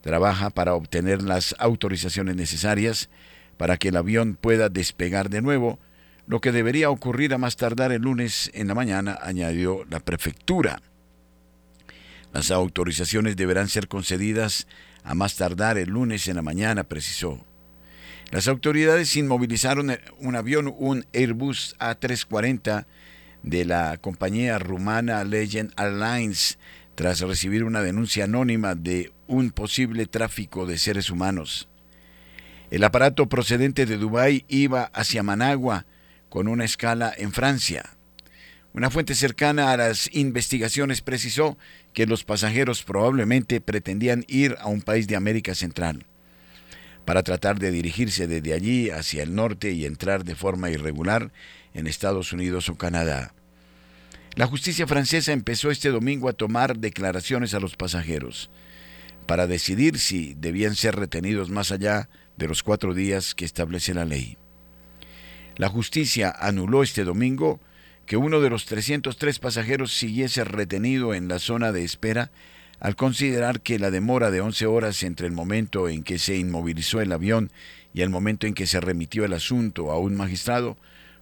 [0.00, 3.10] trabaja para obtener las autorizaciones necesarias
[3.56, 5.78] para que el avión pueda despegar de nuevo,
[6.26, 10.82] lo que debería ocurrir a más tardar el lunes en la mañana, añadió la prefectura.
[12.32, 14.66] Las autorizaciones deberán ser concedidas
[15.04, 17.44] a más tardar el lunes en la mañana, precisó.
[18.32, 22.86] Las autoridades inmovilizaron un avión, un Airbus A340
[23.44, 26.58] de la compañía rumana Legend Airlines,
[26.96, 31.68] tras recibir una denuncia anónima de un posible tráfico de seres humanos.
[32.76, 35.86] El aparato procedente de Dubái iba hacia Managua
[36.28, 37.96] con una escala en Francia.
[38.74, 41.56] Una fuente cercana a las investigaciones precisó
[41.94, 46.04] que los pasajeros probablemente pretendían ir a un país de América Central
[47.06, 51.32] para tratar de dirigirse desde allí hacia el norte y entrar de forma irregular
[51.72, 53.32] en Estados Unidos o Canadá.
[54.34, 58.50] La justicia francesa empezó este domingo a tomar declaraciones a los pasajeros
[59.26, 64.04] para decidir si debían ser retenidos más allá de los cuatro días que establece la
[64.04, 64.36] ley.
[65.56, 67.60] La justicia anuló este domingo
[68.04, 72.30] que uno de los 303 pasajeros siguiese retenido en la zona de espera
[72.78, 77.00] al considerar que la demora de 11 horas entre el momento en que se inmovilizó
[77.00, 77.50] el avión
[77.94, 80.76] y el momento en que se remitió el asunto a un magistrado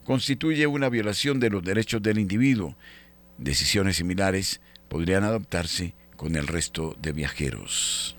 [0.05, 2.77] constituye una violación de los derechos del individuo.
[3.39, 8.17] Decisiones similares podrían adoptarse con el resto de viajeros.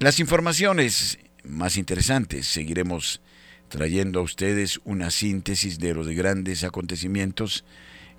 [0.00, 3.20] Las informaciones más interesantes seguiremos
[3.68, 7.66] trayendo a ustedes una síntesis de los grandes acontecimientos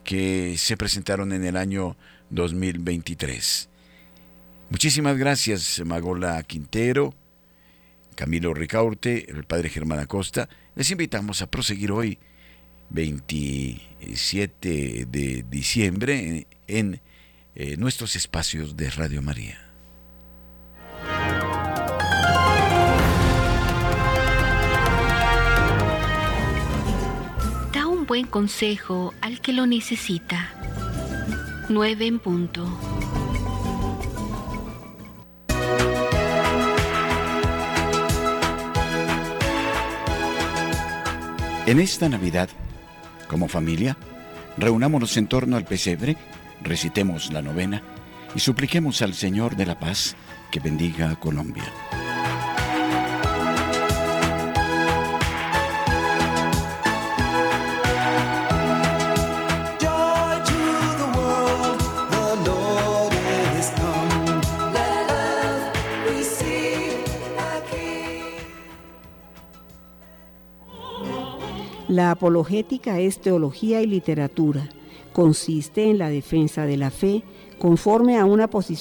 [0.04, 1.98] que se presentaron en el año
[2.30, 3.68] 2023.
[4.70, 7.16] Muchísimas gracias, Magola Quintero,
[8.14, 10.50] Camilo Ricaurte, el padre Germán Acosta.
[10.76, 12.20] Les invitamos a proseguir hoy
[12.92, 17.02] 27 de diciembre en,
[17.56, 19.71] eh, nuestros espacios de Radio María.
[28.12, 30.50] Buen consejo al que lo necesita.
[31.70, 32.68] 9 en punto.
[41.66, 42.50] En esta Navidad,
[43.30, 43.96] como familia,
[44.58, 46.18] reunámonos en torno al pesebre,
[46.62, 47.82] recitemos la novena
[48.36, 50.18] y supliquemos al Señor de la Paz
[50.52, 51.64] que bendiga a Colombia.
[71.92, 74.70] La apologética es teología y literatura.
[75.12, 77.22] Consiste en la defensa de la fe
[77.60, 78.72] conforme a una posición